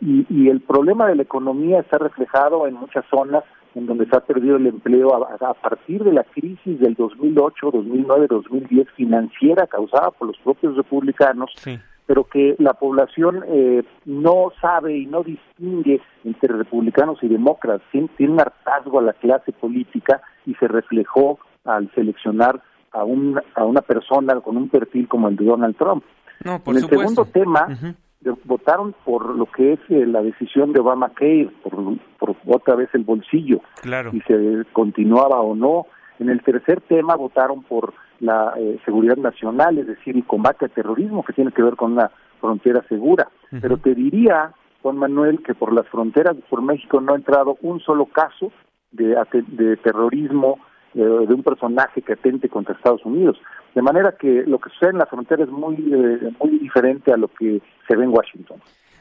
[0.00, 3.44] y, y el problema de la economía está reflejado en muchas zonas
[3.76, 8.26] en donde se ha perdido el empleo a, partir de la crisis del 2008, 2009,
[8.30, 11.52] 2010 financiera causada por los propios republicanos,
[12.06, 18.08] pero que la población eh, no sabe y no distingue entre republicanos y demócratas, tiene,
[18.32, 23.82] un hartazgo a la clase política y se reflejó al seleccionar a, un, a una
[23.82, 26.02] persona con un perfil como el de Donald Trump.
[26.42, 27.68] en el segundo tema,
[28.44, 33.04] votaron por lo que es eh, la decisión de Obamacare, por, por otra vez el
[33.04, 34.10] bolsillo, claro.
[34.10, 35.86] si se continuaba o no.
[36.18, 40.70] En el tercer tema votaron por la eh, seguridad nacional, es decir, el combate al
[40.70, 43.28] terrorismo, que tiene que ver con una frontera segura.
[43.60, 44.52] Pero te diría,
[44.82, 48.50] Juan Manuel, que por las fronteras por México no ha entrado un solo caso
[48.92, 49.16] de,
[49.48, 50.58] de terrorismo
[50.96, 53.36] eh, de un personaje que atente contra Estados Unidos.
[53.74, 57.18] De manera que lo que sucede en la frontera es muy, eh, muy diferente a
[57.18, 58.58] lo que se ve en Washington.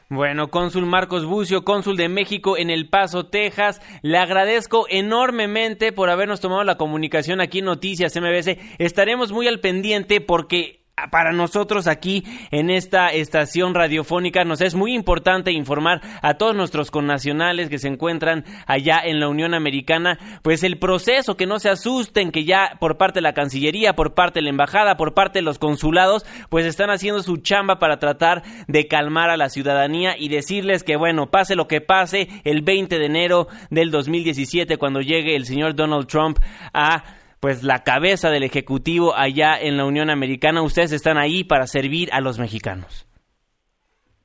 [0.10, 6.10] Bueno, cónsul Marcos Bucio, cónsul de México en El Paso, Texas, le agradezco enormemente por
[6.10, 8.60] habernos tomado la comunicación aquí en Noticias MBC.
[8.78, 14.94] Estaremos muy al pendiente porque para nosotros aquí en esta estación radiofónica nos es muy
[14.94, 20.64] importante informar a todos nuestros connacionales que se encuentran allá en la Unión Americana, pues
[20.64, 24.40] el proceso, que no se asusten, que ya por parte de la Cancillería, por parte
[24.40, 28.44] de la Embajada, por parte de los consulados, pues están haciendo su chamba para tratar
[28.68, 32.98] de calmar a la ciudadanía y decirles que bueno, pase lo que pase, el 20
[32.98, 36.40] de enero del 2017, cuando llegue el señor Donald Trump
[36.74, 37.04] a
[37.46, 40.64] pues la cabeza del Ejecutivo allá en la Unión Americana.
[40.64, 43.08] Ustedes están ahí para servir a los mexicanos.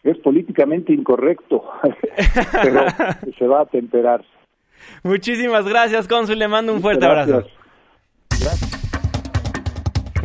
[0.02, 1.62] Es políticamente incorrecto,
[2.62, 2.86] pero
[3.38, 4.24] se va a temperar.
[5.04, 6.38] Muchísimas gracias, cónsul.
[6.38, 7.44] Le mando un fuerte abrazo.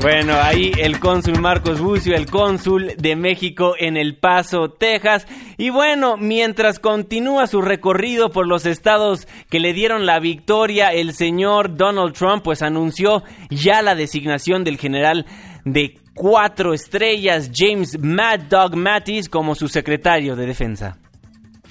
[0.02, 5.26] Bueno, ahí el cónsul Marcos Bucio, el cónsul de México en El Paso, Texas.
[5.58, 11.14] Y bueno, mientras continúa su recorrido por los estados que le dieron la victoria, el
[11.14, 15.26] señor Donald Trump pues anunció ya la designación del general
[15.64, 20.98] de cuatro estrellas, James Mad Dog Mattis, como su secretario de defensa.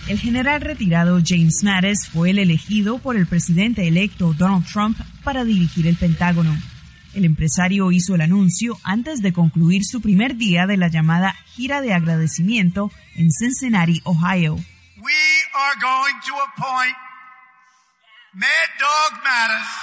[0.08, 5.44] El general retirado James Mattis fue el elegido por el presidente electo Donald Trump para
[5.44, 6.54] dirigir el Pentágono.
[7.14, 11.80] El empresario hizo el anuncio antes de concluir su primer día de la llamada gira
[11.80, 14.56] de agradecimiento en Cincinnati, Ohio.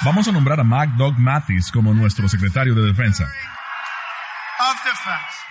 [0.04, 3.26] Vamos a nombrar a Mac Dog Mathis como nuestro secretario de defensa.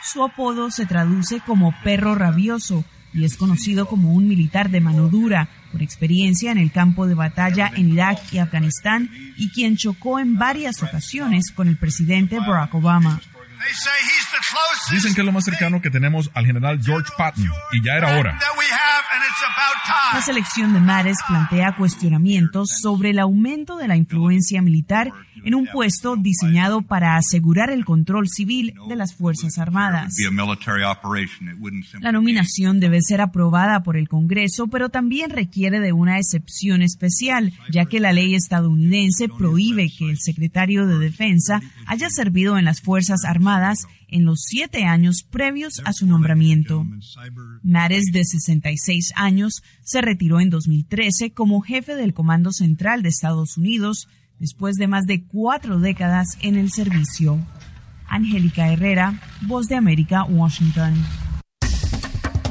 [0.02, 5.08] Su apodo se traduce como perro rabioso y es conocido como un militar de mano
[5.08, 10.18] dura por experiencia en el campo de batalla en Irak y Afganistán y quien chocó
[10.18, 13.20] en varias ocasiones con el presidente Barack Obama.
[14.90, 18.18] Dicen que es lo más cercano que tenemos al general George Patton, y ya era
[18.18, 18.38] hora.
[20.12, 25.12] La selección de Mares plantea cuestionamientos sobre el aumento de la influencia militar
[25.44, 30.14] en un puesto diseñado para asegurar el control civil de las Fuerzas Armadas.
[32.00, 37.52] La nominación debe ser aprobada por el Congreso, pero también requiere de una excepción especial,
[37.70, 42.80] ya que la ley estadounidense prohíbe que el secretario de Defensa haya servido en las
[42.80, 46.84] Fuerzas Armadas en los siete años previos a su nombramiento.
[47.62, 53.56] Mares, de 66 años, se retiró en 2013 como jefe del Comando Central de Estados
[53.56, 54.08] Unidos
[54.40, 57.38] después de más de cuatro décadas en el servicio.
[58.08, 60.94] Angélica Herrera, Voz de América, Washington.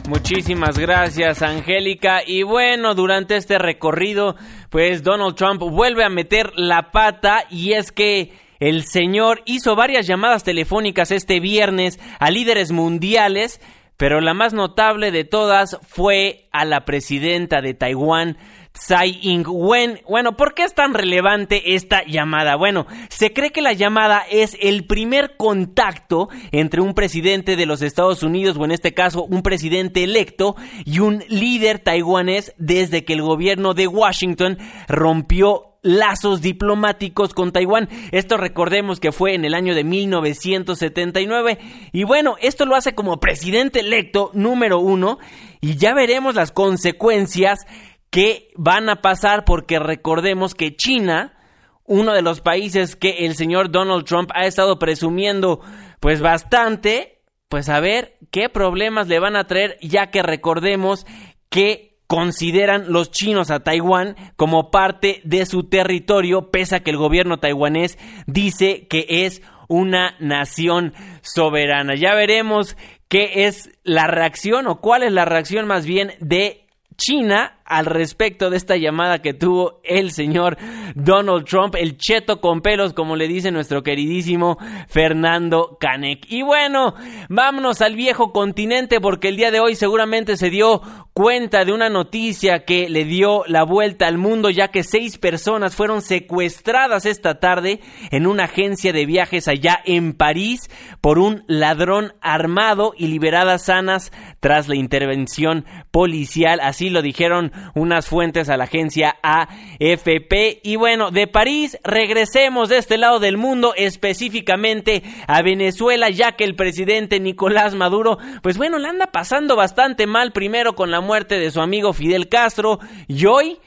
[0.07, 2.21] Muchísimas gracias, Angélica.
[2.25, 4.37] Y bueno, durante este recorrido,
[4.69, 10.07] pues Donald Trump vuelve a meter la pata y es que el señor hizo varias
[10.07, 13.61] llamadas telefónicas este viernes a líderes mundiales,
[13.97, 18.37] pero la más notable de todas fue a la presidenta de Taiwán,
[18.73, 20.01] Tsai Ing-wen.
[20.07, 22.55] Bueno, ¿por qué es tan relevante esta llamada?
[22.55, 27.81] Bueno, se cree que la llamada es el primer contacto entre un presidente de los
[27.81, 30.55] Estados Unidos, o en este caso un presidente electo,
[30.85, 34.57] y un líder taiwanés desde que el gobierno de Washington
[34.87, 37.89] rompió lazos diplomáticos con Taiwán.
[38.11, 41.57] Esto recordemos que fue en el año de 1979.
[41.91, 45.19] Y bueno, esto lo hace como presidente electo número uno.
[45.61, 47.65] Y ya veremos las consecuencias
[48.09, 51.37] que van a pasar porque recordemos que China,
[51.85, 55.61] uno de los países que el señor Donald Trump ha estado presumiendo
[55.99, 61.05] pues bastante, pues a ver qué problemas le van a traer ya que recordemos
[61.49, 66.97] que consideran los chinos a Taiwán como parte de su territorio, pese a que el
[66.97, 71.93] gobierno taiwanés dice que es una nación soberana.
[71.93, 72.75] Ya veremos
[73.09, 76.65] qué es la reacción o cuál es la reacción más bien de
[76.97, 80.57] China al respecto de esta llamada que tuvo el señor
[80.95, 84.57] Donald Trump, el cheto con pelos, como le dice nuestro queridísimo
[84.87, 86.25] Fernando Canek.
[86.29, 86.95] Y bueno,
[87.29, 90.81] vámonos al viejo continente porque el día de hoy seguramente se dio
[91.13, 95.75] cuenta de una noticia que le dio la vuelta al mundo ya que seis personas
[95.75, 100.69] fueron secuestradas esta tarde en una agencia de viajes allá en París
[101.01, 108.07] por un ladrón armado y liberadas sanas tras la intervención policial, así lo dijeron unas
[108.07, 110.61] fuentes a la agencia AFP.
[110.63, 116.43] Y bueno, de París regresemos de este lado del mundo, específicamente a Venezuela, ya que
[116.43, 121.39] el presidente Nicolás Maduro, pues bueno, le anda pasando bastante mal primero con la muerte
[121.39, 123.59] de su amigo Fidel Castro y hoy...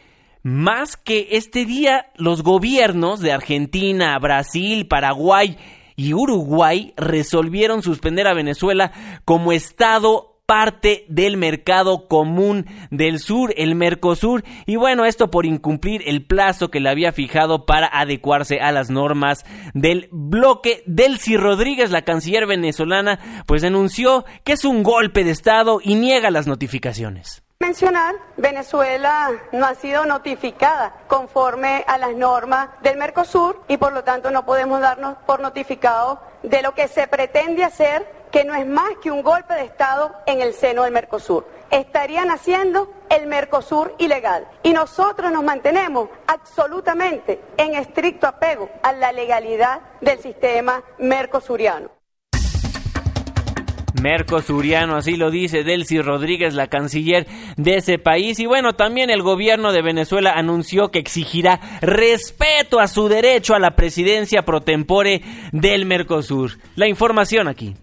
[0.45, 5.57] Más que este día, los gobiernos de Argentina, Brasil, Paraguay
[5.95, 8.93] y Uruguay resolvieron suspender a Venezuela
[9.25, 16.03] como Estado parte del mercado común del sur, el Mercosur, y bueno, esto por incumplir
[16.05, 20.83] el plazo que le había fijado para adecuarse a las normas del bloque.
[20.85, 26.31] Delcy Rodríguez, la canciller venezolana, pues denunció que es un golpe de Estado y niega
[26.31, 33.77] las notificaciones mencionar, Venezuela no ha sido notificada conforme a las normas del Mercosur y
[33.77, 38.45] por lo tanto no podemos darnos por notificados de lo que se pretende hacer que
[38.45, 41.47] no es más que un golpe de Estado en el seno del Mercosur.
[41.71, 44.49] Estarían haciendo el Mercosur ilegal.
[44.63, 51.91] Y nosotros nos mantenemos absolutamente en estricto apego a la legalidad del sistema mercosuriano.
[54.01, 57.27] Mercosuriano, así lo dice Delcy Rodríguez, la canciller
[57.57, 58.41] de ese país.
[58.41, 63.61] Y bueno, también el gobierno de Venezuela anunció que exigirá respeto a su derecho a
[63.61, 65.23] la presidencia pro tempore
[65.53, 66.59] del Mercosur.
[66.75, 67.77] La información aquí.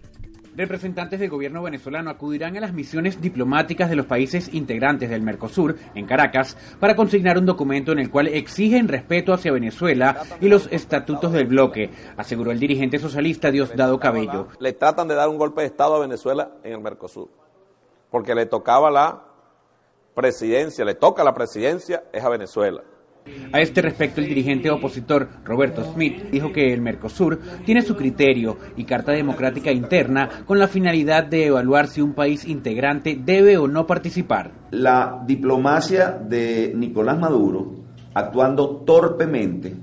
[0.56, 5.76] Representantes del gobierno venezolano acudirán a las misiones diplomáticas de los países integrantes del Mercosur
[5.94, 10.68] en Caracas para consignar un documento en el cual exigen respeto hacia Venezuela y los
[10.72, 14.48] estatutos del bloque, aseguró el dirigente socialista Diosdado Cabello.
[14.58, 17.28] Le tratan de dar un golpe de Estado a Venezuela en el Mercosur,
[18.10, 19.22] porque le tocaba la
[20.14, 22.82] presidencia, le toca la presidencia, es a Venezuela.
[23.52, 28.56] A este respecto, el dirigente opositor Roberto Smith dijo que el Mercosur tiene su criterio
[28.76, 33.66] y carta democrática interna con la finalidad de evaluar si un país integrante debe o
[33.66, 34.52] no participar.
[34.70, 37.74] La diplomacia de Nicolás Maduro,
[38.14, 39.74] actuando torpemente,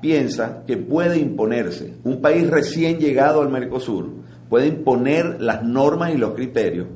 [0.00, 1.94] piensa que puede imponerse.
[2.04, 4.10] Un país recién llegado al Mercosur
[4.48, 6.88] puede imponer las normas y los criterios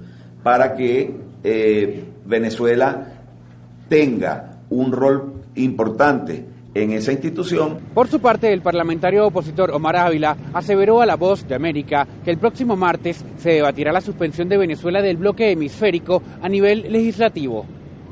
[0.42, 1.14] para que
[1.44, 3.22] eh, Venezuela
[3.88, 6.44] tenga un rol importante
[6.74, 7.78] en esa institución.
[7.94, 12.30] Por su parte, el parlamentario opositor Omar Ávila aseveró a La Voz de América que
[12.30, 17.64] el próximo martes se debatirá la suspensión de Venezuela del bloque hemisférico a nivel legislativo.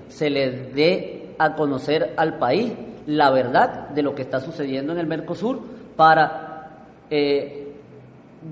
[0.09, 2.73] Se le dé a conocer al país
[3.07, 5.61] la verdad de lo que está sucediendo en el Mercosur
[5.97, 7.73] para eh,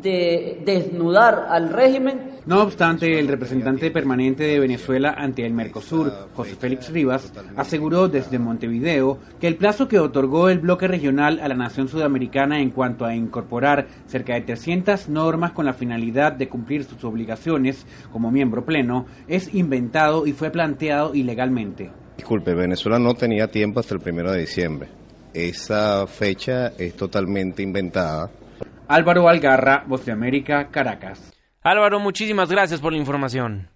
[0.02, 2.31] de desnudar al régimen.
[2.44, 8.40] No obstante, el representante permanente de Venezuela ante el Mercosur, José Félix Rivas, aseguró desde
[8.40, 13.04] Montevideo que el plazo que otorgó el bloque regional a la nación sudamericana en cuanto
[13.04, 18.64] a incorporar cerca de 300 normas con la finalidad de cumplir sus obligaciones como miembro
[18.64, 21.92] pleno es inventado y fue planteado ilegalmente.
[22.16, 24.88] Disculpe, Venezuela no tenía tiempo hasta el primero de diciembre.
[25.32, 28.30] Esa fecha es totalmente inventada
[28.88, 31.31] Álvaro Algarra, Voz de América, Caracas.
[31.62, 33.68] Álvaro, muchísimas gracias por la información.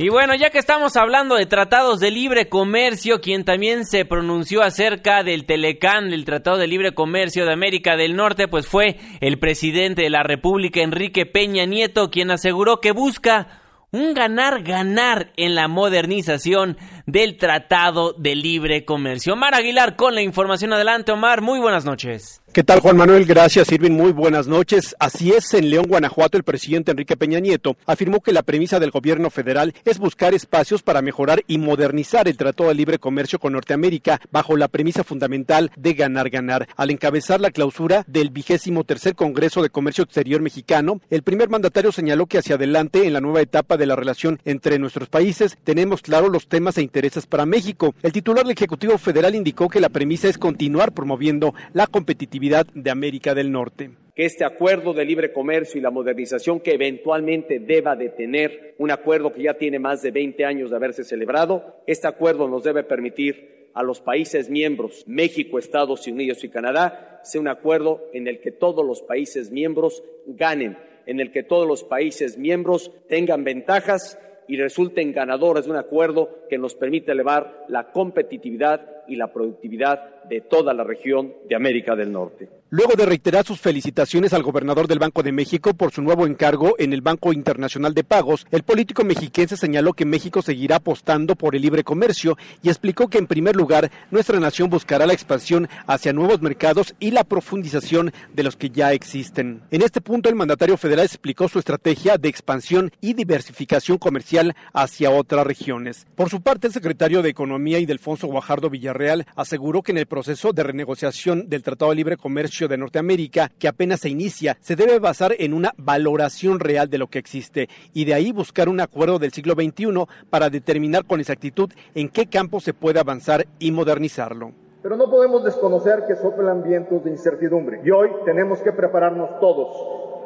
[0.00, 4.62] Y bueno, ya que estamos hablando de tratados de libre comercio, quien también se pronunció
[4.62, 9.40] acerca del Telecán, del Tratado de Libre Comercio de América del Norte, pues fue el
[9.40, 13.60] presidente de la República, Enrique Peña Nieto, quien aseguró que busca
[13.90, 16.76] un ganar-ganar en la modernización
[17.06, 19.32] del Tratado de Libre Comercio.
[19.32, 21.10] Omar Aguilar con la información adelante.
[21.10, 22.42] Omar, muy buenas noches.
[22.58, 23.24] ¿Qué tal, Juan Manuel?
[23.24, 23.92] Gracias, Irving.
[23.92, 24.96] Muy buenas noches.
[24.98, 28.90] Así es, en León, Guanajuato, el presidente Enrique Peña Nieto afirmó que la premisa del
[28.90, 33.52] gobierno federal es buscar espacios para mejorar y modernizar el Tratado de Libre Comercio con
[33.52, 36.66] Norteamérica bajo la premisa fundamental de ganar-ganar.
[36.74, 41.92] Al encabezar la clausura del vigésimo tercer Congreso de Comercio Exterior Mexicano, el primer mandatario
[41.92, 46.02] señaló que hacia adelante, en la nueva etapa de la relación entre nuestros países, tenemos
[46.02, 47.94] claro los temas e intereses para México.
[48.02, 52.90] El titular del Ejecutivo Federal indicó que la premisa es continuar promoviendo la competitividad de
[52.90, 53.90] América del Norte.
[54.14, 58.90] Que este acuerdo de libre comercio y la modernización que eventualmente deba de tener, un
[58.90, 62.82] acuerdo que ya tiene más de 20 años de haberse celebrado, este acuerdo nos debe
[62.84, 68.40] permitir a los países miembros, México, Estados Unidos y Canadá, sea un acuerdo en el
[68.40, 74.18] que todos los países miembros ganen, en el que todos los países miembros tengan ventajas
[74.48, 80.24] y resulten ganadores de un acuerdo que nos permite elevar la competitividad y la productividad
[80.24, 82.57] de toda la región de América del Norte.
[82.70, 86.74] Luego de reiterar sus felicitaciones al gobernador del Banco de México por su nuevo encargo
[86.78, 91.56] en el Banco Internacional de Pagos, el político mexiquense señaló que México seguirá apostando por
[91.56, 96.12] el libre comercio y explicó que en primer lugar nuestra nación buscará la expansión hacia
[96.12, 99.62] nuevos mercados y la profundización de los que ya existen.
[99.70, 105.10] En este punto el mandatario federal explicó su estrategia de expansión y diversificación comercial hacia
[105.10, 106.06] otras regiones.
[106.16, 109.98] Por su parte, el secretario de Economía y Delfonso Guajardo Villarreal Real aseguró que en
[109.98, 114.56] el proceso de renegociación del Tratado de Libre Comercio de Norteamérica, que apenas se inicia,
[114.60, 118.68] se debe basar en una valoración real de lo que existe y de ahí buscar
[118.68, 123.46] un acuerdo del siglo XXI para determinar con exactitud en qué campo se puede avanzar
[123.58, 124.52] y modernizarlo.
[124.82, 129.76] Pero no podemos desconocer que soplan vientos de incertidumbre y hoy tenemos que prepararnos todos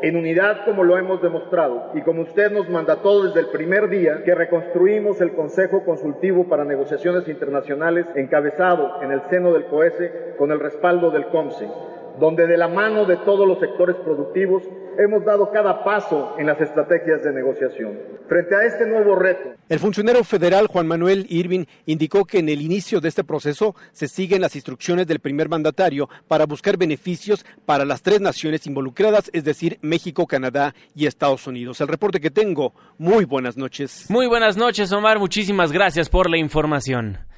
[0.02, 4.22] en unidad como lo hemos demostrado y como usted nos mandató desde el primer día
[4.24, 10.50] que reconstruimos el Consejo Consultivo para Negociaciones Internacionales encabezado en el seno del COESE con
[10.50, 11.68] el respaldo del COMSE
[12.18, 14.62] donde de la mano de todos los sectores productivos
[14.98, 17.98] hemos dado cada paso en las estrategias de negociación.
[18.28, 19.50] Frente a este nuevo reto.
[19.68, 24.08] El funcionario federal Juan Manuel Irving indicó que en el inicio de este proceso se
[24.08, 29.44] siguen las instrucciones del primer mandatario para buscar beneficios para las tres naciones involucradas, es
[29.44, 31.80] decir, México, Canadá y Estados Unidos.
[31.80, 32.74] El reporte que tengo.
[32.98, 34.10] Muy buenas noches.
[34.10, 35.18] Muy buenas noches, Omar.
[35.18, 37.31] Muchísimas gracias por la información.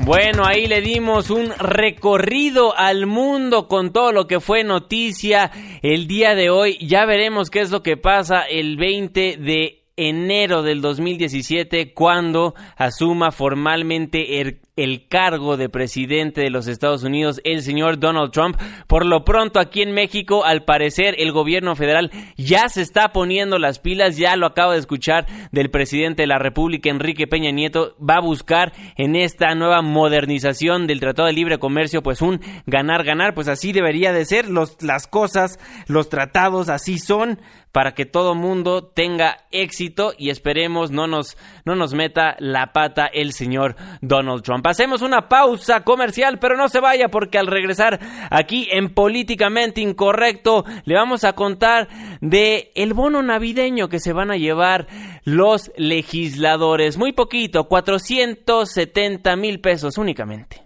[0.00, 5.50] Bueno, ahí le dimos un recorrido al mundo con todo lo que fue noticia
[5.82, 6.76] el día de hoy.
[6.86, 13.30] Ya veremos qué es lo que pasa el 20 de enero del 2017 cuando asuma
[13.30, 18.56] formalmente el, el, cargo de presidente de los Estados Unidos el señor Donald Trump.
[18.86, 23.58] Por lo pronto aquí en México, al parecer el gobierno federal ya se está poniendo
[23.58, 27.96] las pilas, ya lo acabo de escuchar del presidente de la República Enrique Peña Nieto,
[27.98, 33.04] va a buscar en esta nueva modernización del Tratado de Libre Comercio pues un ganar
[33.04, 37.38] ganar, pues así debería de ser, los, las cosas, los tratados así son
[37.74, 43.06] para que todo mundo tenga éxito y esperemos no nos, no nos meta la pata
[43.06, 44.63] el señor Donald Trump.
[44.64, 48.00] Hacemos una pausa comercial, pero no se vaya porque al regresar
[48.30, 51.88] aquí en Políticamente Incorrecto le vamos a contar
[52.22, 54.86] de el bono navideño que se van a llevar
[55.24, 56.96] los legisladores.
[56.96, 60.62] Muy poquito, 470 mil pesos únicamente.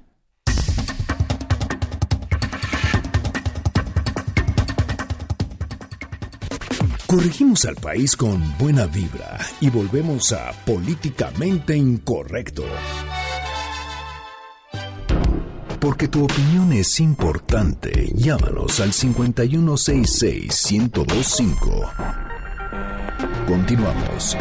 [7.09, 12.65] Corregimos al país con buena vibra y volvemos a políticamente incorrecto.
[15.81, 18.11] Porque tu opinión es importante.
[18.15, 21.91] Llámanos al 5166-1025.
[23.47, 24.37] Continuamos.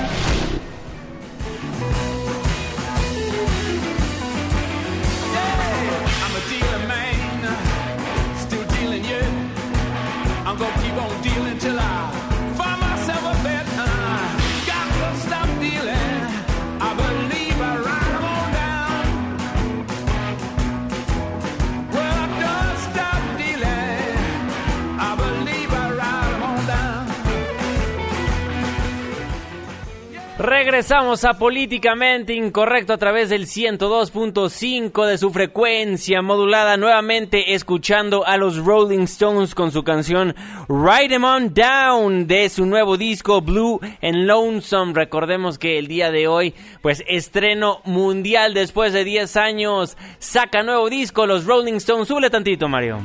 [30.39, 38.37] Regresamos a Políticamente Incorrecto a través del 102.5 de su frecuencia modulada, nuevamente escuchando a
[38.37, 40.35] los Rolling Stones con su canción
[40.69, 44.93] Ride Em On Down de su nuevo disco Blue and Lonesome.
[44.93, 50.87] Recordemos que el día de hoy, pues estreno mundial después de 10 años, saca nuevo
[50.87, 52.07] disco los Rolling Stones.
[52.07, 52.99] Súbele tantito, Mario.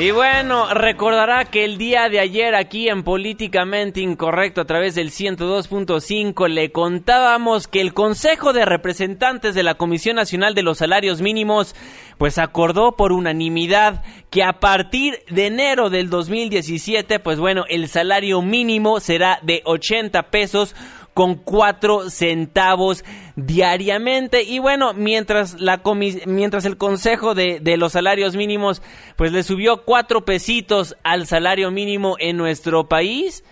[0.00, 5.10] Y bueno, recordará que el día de ayer aquí en Políticamente Incorrecto a través del
[5.10, 11.20] 102.5 le contábamos que el Consejo de Representantes de la Comisión Nacional de los Salarios
[11.20, 11.76] Mínimos
[12.16, 18.40] pues acordó por unanimidad que a partir de enero del 2017 pues bueno, el salario
[18.40, 20.74] mínimo será de 80 pesos
[21.20, 23.04] con cuatro centavos
[23.36, 24.42] diariamente.
[24.42, 25.82] Y bueno, mientras, la
[26.24, 28.80] mientras el Consejo de, de, los Salarios Mínimos
[29.16, 33.44] pues le subió cuatro pesitos al salario mínimo en nuestro país,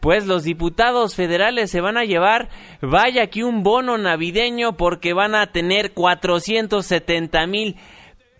[0.00, 2.48] pues los diputados federales se van a llevar,
[2.80, 7.76] vaya aquí un bono navideño porque van a tener 470 mil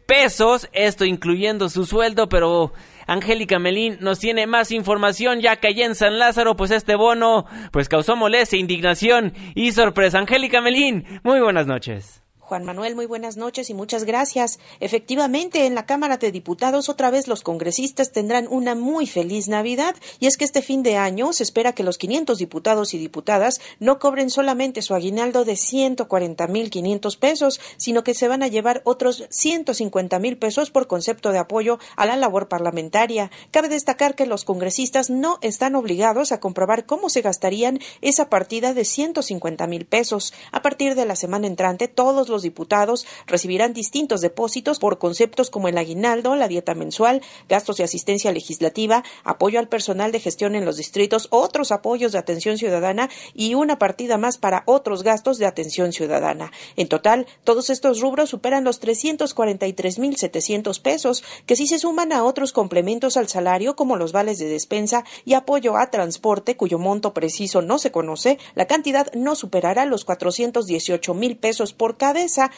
[0.06, 2.72] pesos, esto incluyendo su sueldo, pero
[3.10, 7.44] Angélica Melín nos tiene más información ya que allá en San Lázaro pues este bono
[7.72, 10.20] pues causó molestia, indignación y sorpresa.
[10.20, 12.22] Angélica Melín, muy buenas noches.
[12.50, 14.58] Juan Manuel, muy buenas noches y muchas gracias.
[14.80, 19.94] Efectivamente, en la Cámara de Diputados otra vez los congresistas tendrán una muy feliz Navidad
[20.18, 23.60] y es que este fin de año se espera que los 500 diputados y diputadas
[23.78, 28.48] no cobren solamente su aguinaldo de 140 mil 500 pesos, sino que se van a
[28.48, 33.30] llevar otros 150 mil pesos por concepto de apoyo a la labor parlamentaria.
[33.52, 38.74] Cabe destacar que los congresistas no están obligados a comprobar cómo se gastarían esa partida
[38.74, 40.34] de 150 mil pesos.
[40.50, 45.68] A partir de la semana entrante, todos los diputados recibirán distintos depósitos por conceptos como
[45.68, 50.64] el aguinaldo, la dieta mensual, gastos de asistencia legislativa, apoyo al personal de gestión en
[50.64, 55.46] los distritos, otros apoyos de atención ciudadana y una partida más para otros gastos de
[55.46, 56.52] atención ciudadana.
[56.76, 62.52] En total, todos estos rubros superan los 343.700 pesos, que si se suman a otros
[62.52, 67.62] complementos al salario como los vales de despensa y apoyo a transporte, cuyo monto preciso
[67.62, 71.96] no se conoce, la cantidad no superará los 418 mil pesos por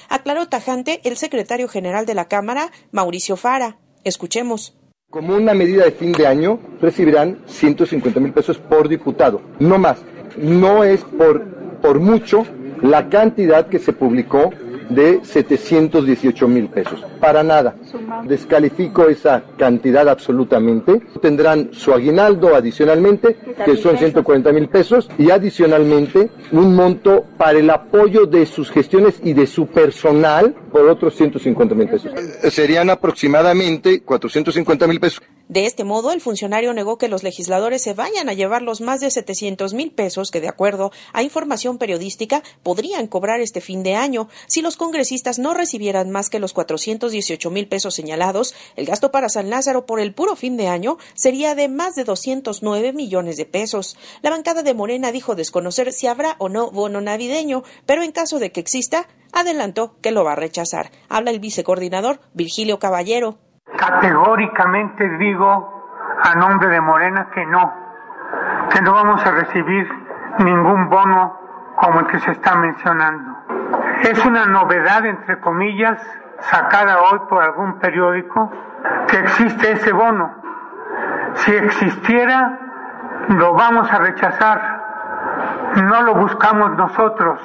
[0.09, 3.79] aclaró tajante el secretario general de la Cámara, Mauricio Fara.
[4.05, 4.77] Escuchemos.
[5.11, 9.99] Como una medida de fin de año, recibirán 150 mil pesos por diputado, no más.
[10.37, 11.45] No es por,
[11.81, 12.47] por mucho
[12.83, 14.51] la cantidad que se publicó
[14.95, 17.05] de 718 mil pesos.
[17.20, 17.74] Para nada.
[18.24, 21.01] Descalifico esa cantidad absolutamente.
[21.20, 27.70] Tendrán su aguinaldo adicionalmente, que son 140 mil pesos, y adicionalmente un monto para el
[27.70, 32.11] apoyo de sus gestiones y de su personal por otros 150 mil pesos.
[32.51, 35.22] Serían aproximadamente 450 mil pesos.
[35.53, 39.00] De este modo, el funcionario negó que los legisladores se vayan a llevar los más
[39.00, 43.94] de 700 mil pesos que, de acuerdo a información periodística, podrían cobrar este fin de
[43.94, 44.30] año.
[44.46, 49.28] Si los congresistas no recibieran más que los 418 mil pesos señalados, el gasto para
[49.28, 53.44] San Lázaro por el puro fin de año sería de más de 209 millones de
[53.44, 53.98] pesos.
[54.22, 58.38] La bancada de Morena dijo desconocer si habrá o no bono navideño, pero en caso
[58.38, 60.90] de que exista, adelantó que lo va a rechazar.
[61.11, 63.36] Habla el vicecoordinador Virgilio Caballero.
[63.83, 65.83] Categóricamente digo
[66.22, 67.74] a nombre de Morena que no,
[68.70, 69.91] que no vamos a recibir
[70.39, 71.37] ningún bono
[71.74, 73.39] como el que se está mencionando.
[74.03, 76.01] Es una novedad, entre comillas,
[76.43, 78.53] sacada hoy por algún periódico,
[79.09, 80.33] que existe ese bono.
[81.35, 82.59] Si existiera,
[83.30, 84.80] lo vamos a rechazar.
[85.83, 87.41] No lo buscamos nosotros.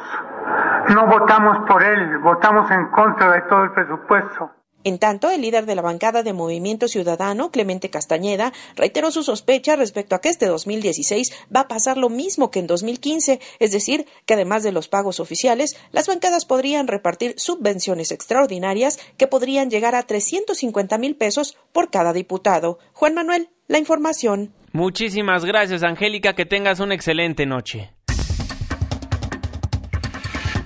[0.93, 4.51] No votamos por él, votamos en contra de todo el presupuesto.
[4.83, 9.75] En tanto, el líder de la bancada de Movimiento Ciudadano, Clemente Castañeda, reiteró su sospecha
[9.75, 14.05] respecto a que este 2016 va a pasar lo mismo que en 2015, es decir,
[14.25, 19.95] que además de los pagos oficiales, las bancadas podrían repartir subvenciones extraordinarias que podrían llegar
[19.95, 22.79] a 350 mil pesos por cada diputado.
[22.93, 24.53] Juan Manuel, la información.
[24.71, 27.96] Muchísimas gracias, Angélica, que tengas una excelente noche.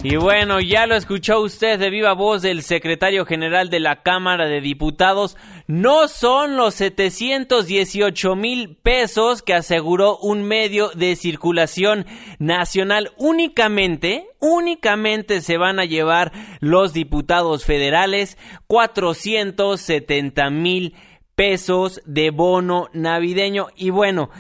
[0.04, 4.48] Y bueno, ya lo escuchó usted de viva voz del secretario general de la Cámara
[4.48, 5.38] de Diputados.
[5.68, 12.08] No son los 718 mil pesos que aseguró un medio de circulación
[12.40, 13.12] nacional.
[13.18, 16.32] Únicamente, únicamente se van a llevar
[16.62, 20.96] los diputados federales 470 mil
[21.36, 23.68] pesos de bono navideño.
[23.76, 24.32] Y bueno,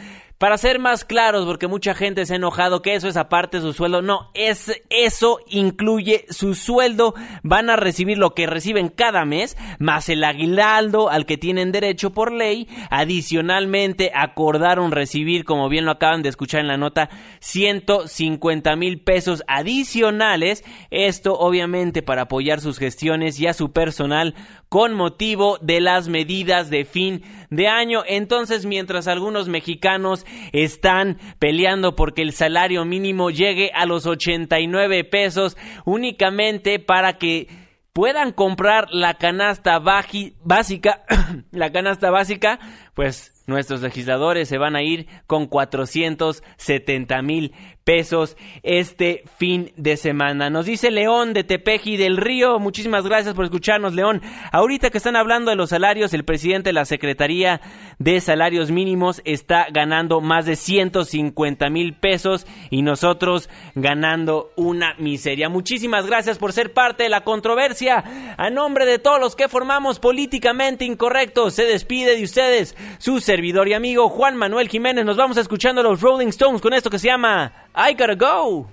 [0.41, 3.61] para ser más claros, porque mucha gente se ha enojado que eso es aparte de
[3.61, 4.01] su sueldo.
[4.01, 7.13] No, es eso incluye su sueldo.
[7.43, 12.09] Van a recibir lo que reciben cada mes, más el aguinaldo al que tienen derecho
[12.09, 12.67] por ley.
[12.89, 17.11] Adicionalmente, acordaron recibir, como bien lo acaban de escuchar en la nota,
[17.41, 20.63] 150 mil pesos adicionales.
[20.89, 24.33] Esto obviamente para apoyar sus gestiones y a su personal
[24.69, 28.03] con motivo de las medidas de fin de año.
[28.07, 35.57] Entonces, mientras algunos mexicanos están peleando porque el salario mínimo llegue a los 89 pesos
[35.85, 37.47] únicamente para que
[37.93, 41.03] puedan comprar la canasta básica,
[41.51, 42.59] la canasta básica,
[42.93, 47.53] pues nuestros legisladores se van a ir con 470 mil
[47.91, 50.49] pesos este fin de semana.
[50.49, 54.21] Nos dice León de Tepeji del Río, muchísimas gracias por escucharnos León.
[54.53, 57.59] Ahorita que están hablando de los salarios, el presidente de la Secretaría
[57.99, 65.49] de Salarios Mínimos está ganando más de 150 mil pesos y nosotros ganando una miseria.
[65.49, 68.35] Muchísimas gracias por ser parte de la controversia.
[68.37, 73.67] A nombre de todos los que formamos políticamente incorrectos, se despide de ustedes su servidor
[73.67, 75.03] y amigo Juan Manuel Jiménez.
[75.03, 78.67] Nos vamos escuchando a los Rolling Stones con esto que se llama I Gotta Go.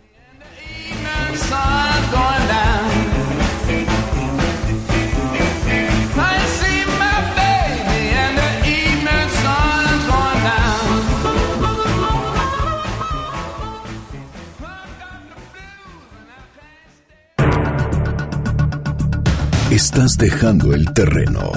[19.70, 21.52] Estás dejando el terreno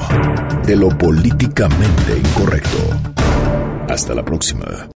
[0.66, 2.78] de lo políticamente incorrecto.
[3.89, 4.88] Hasta la próxima.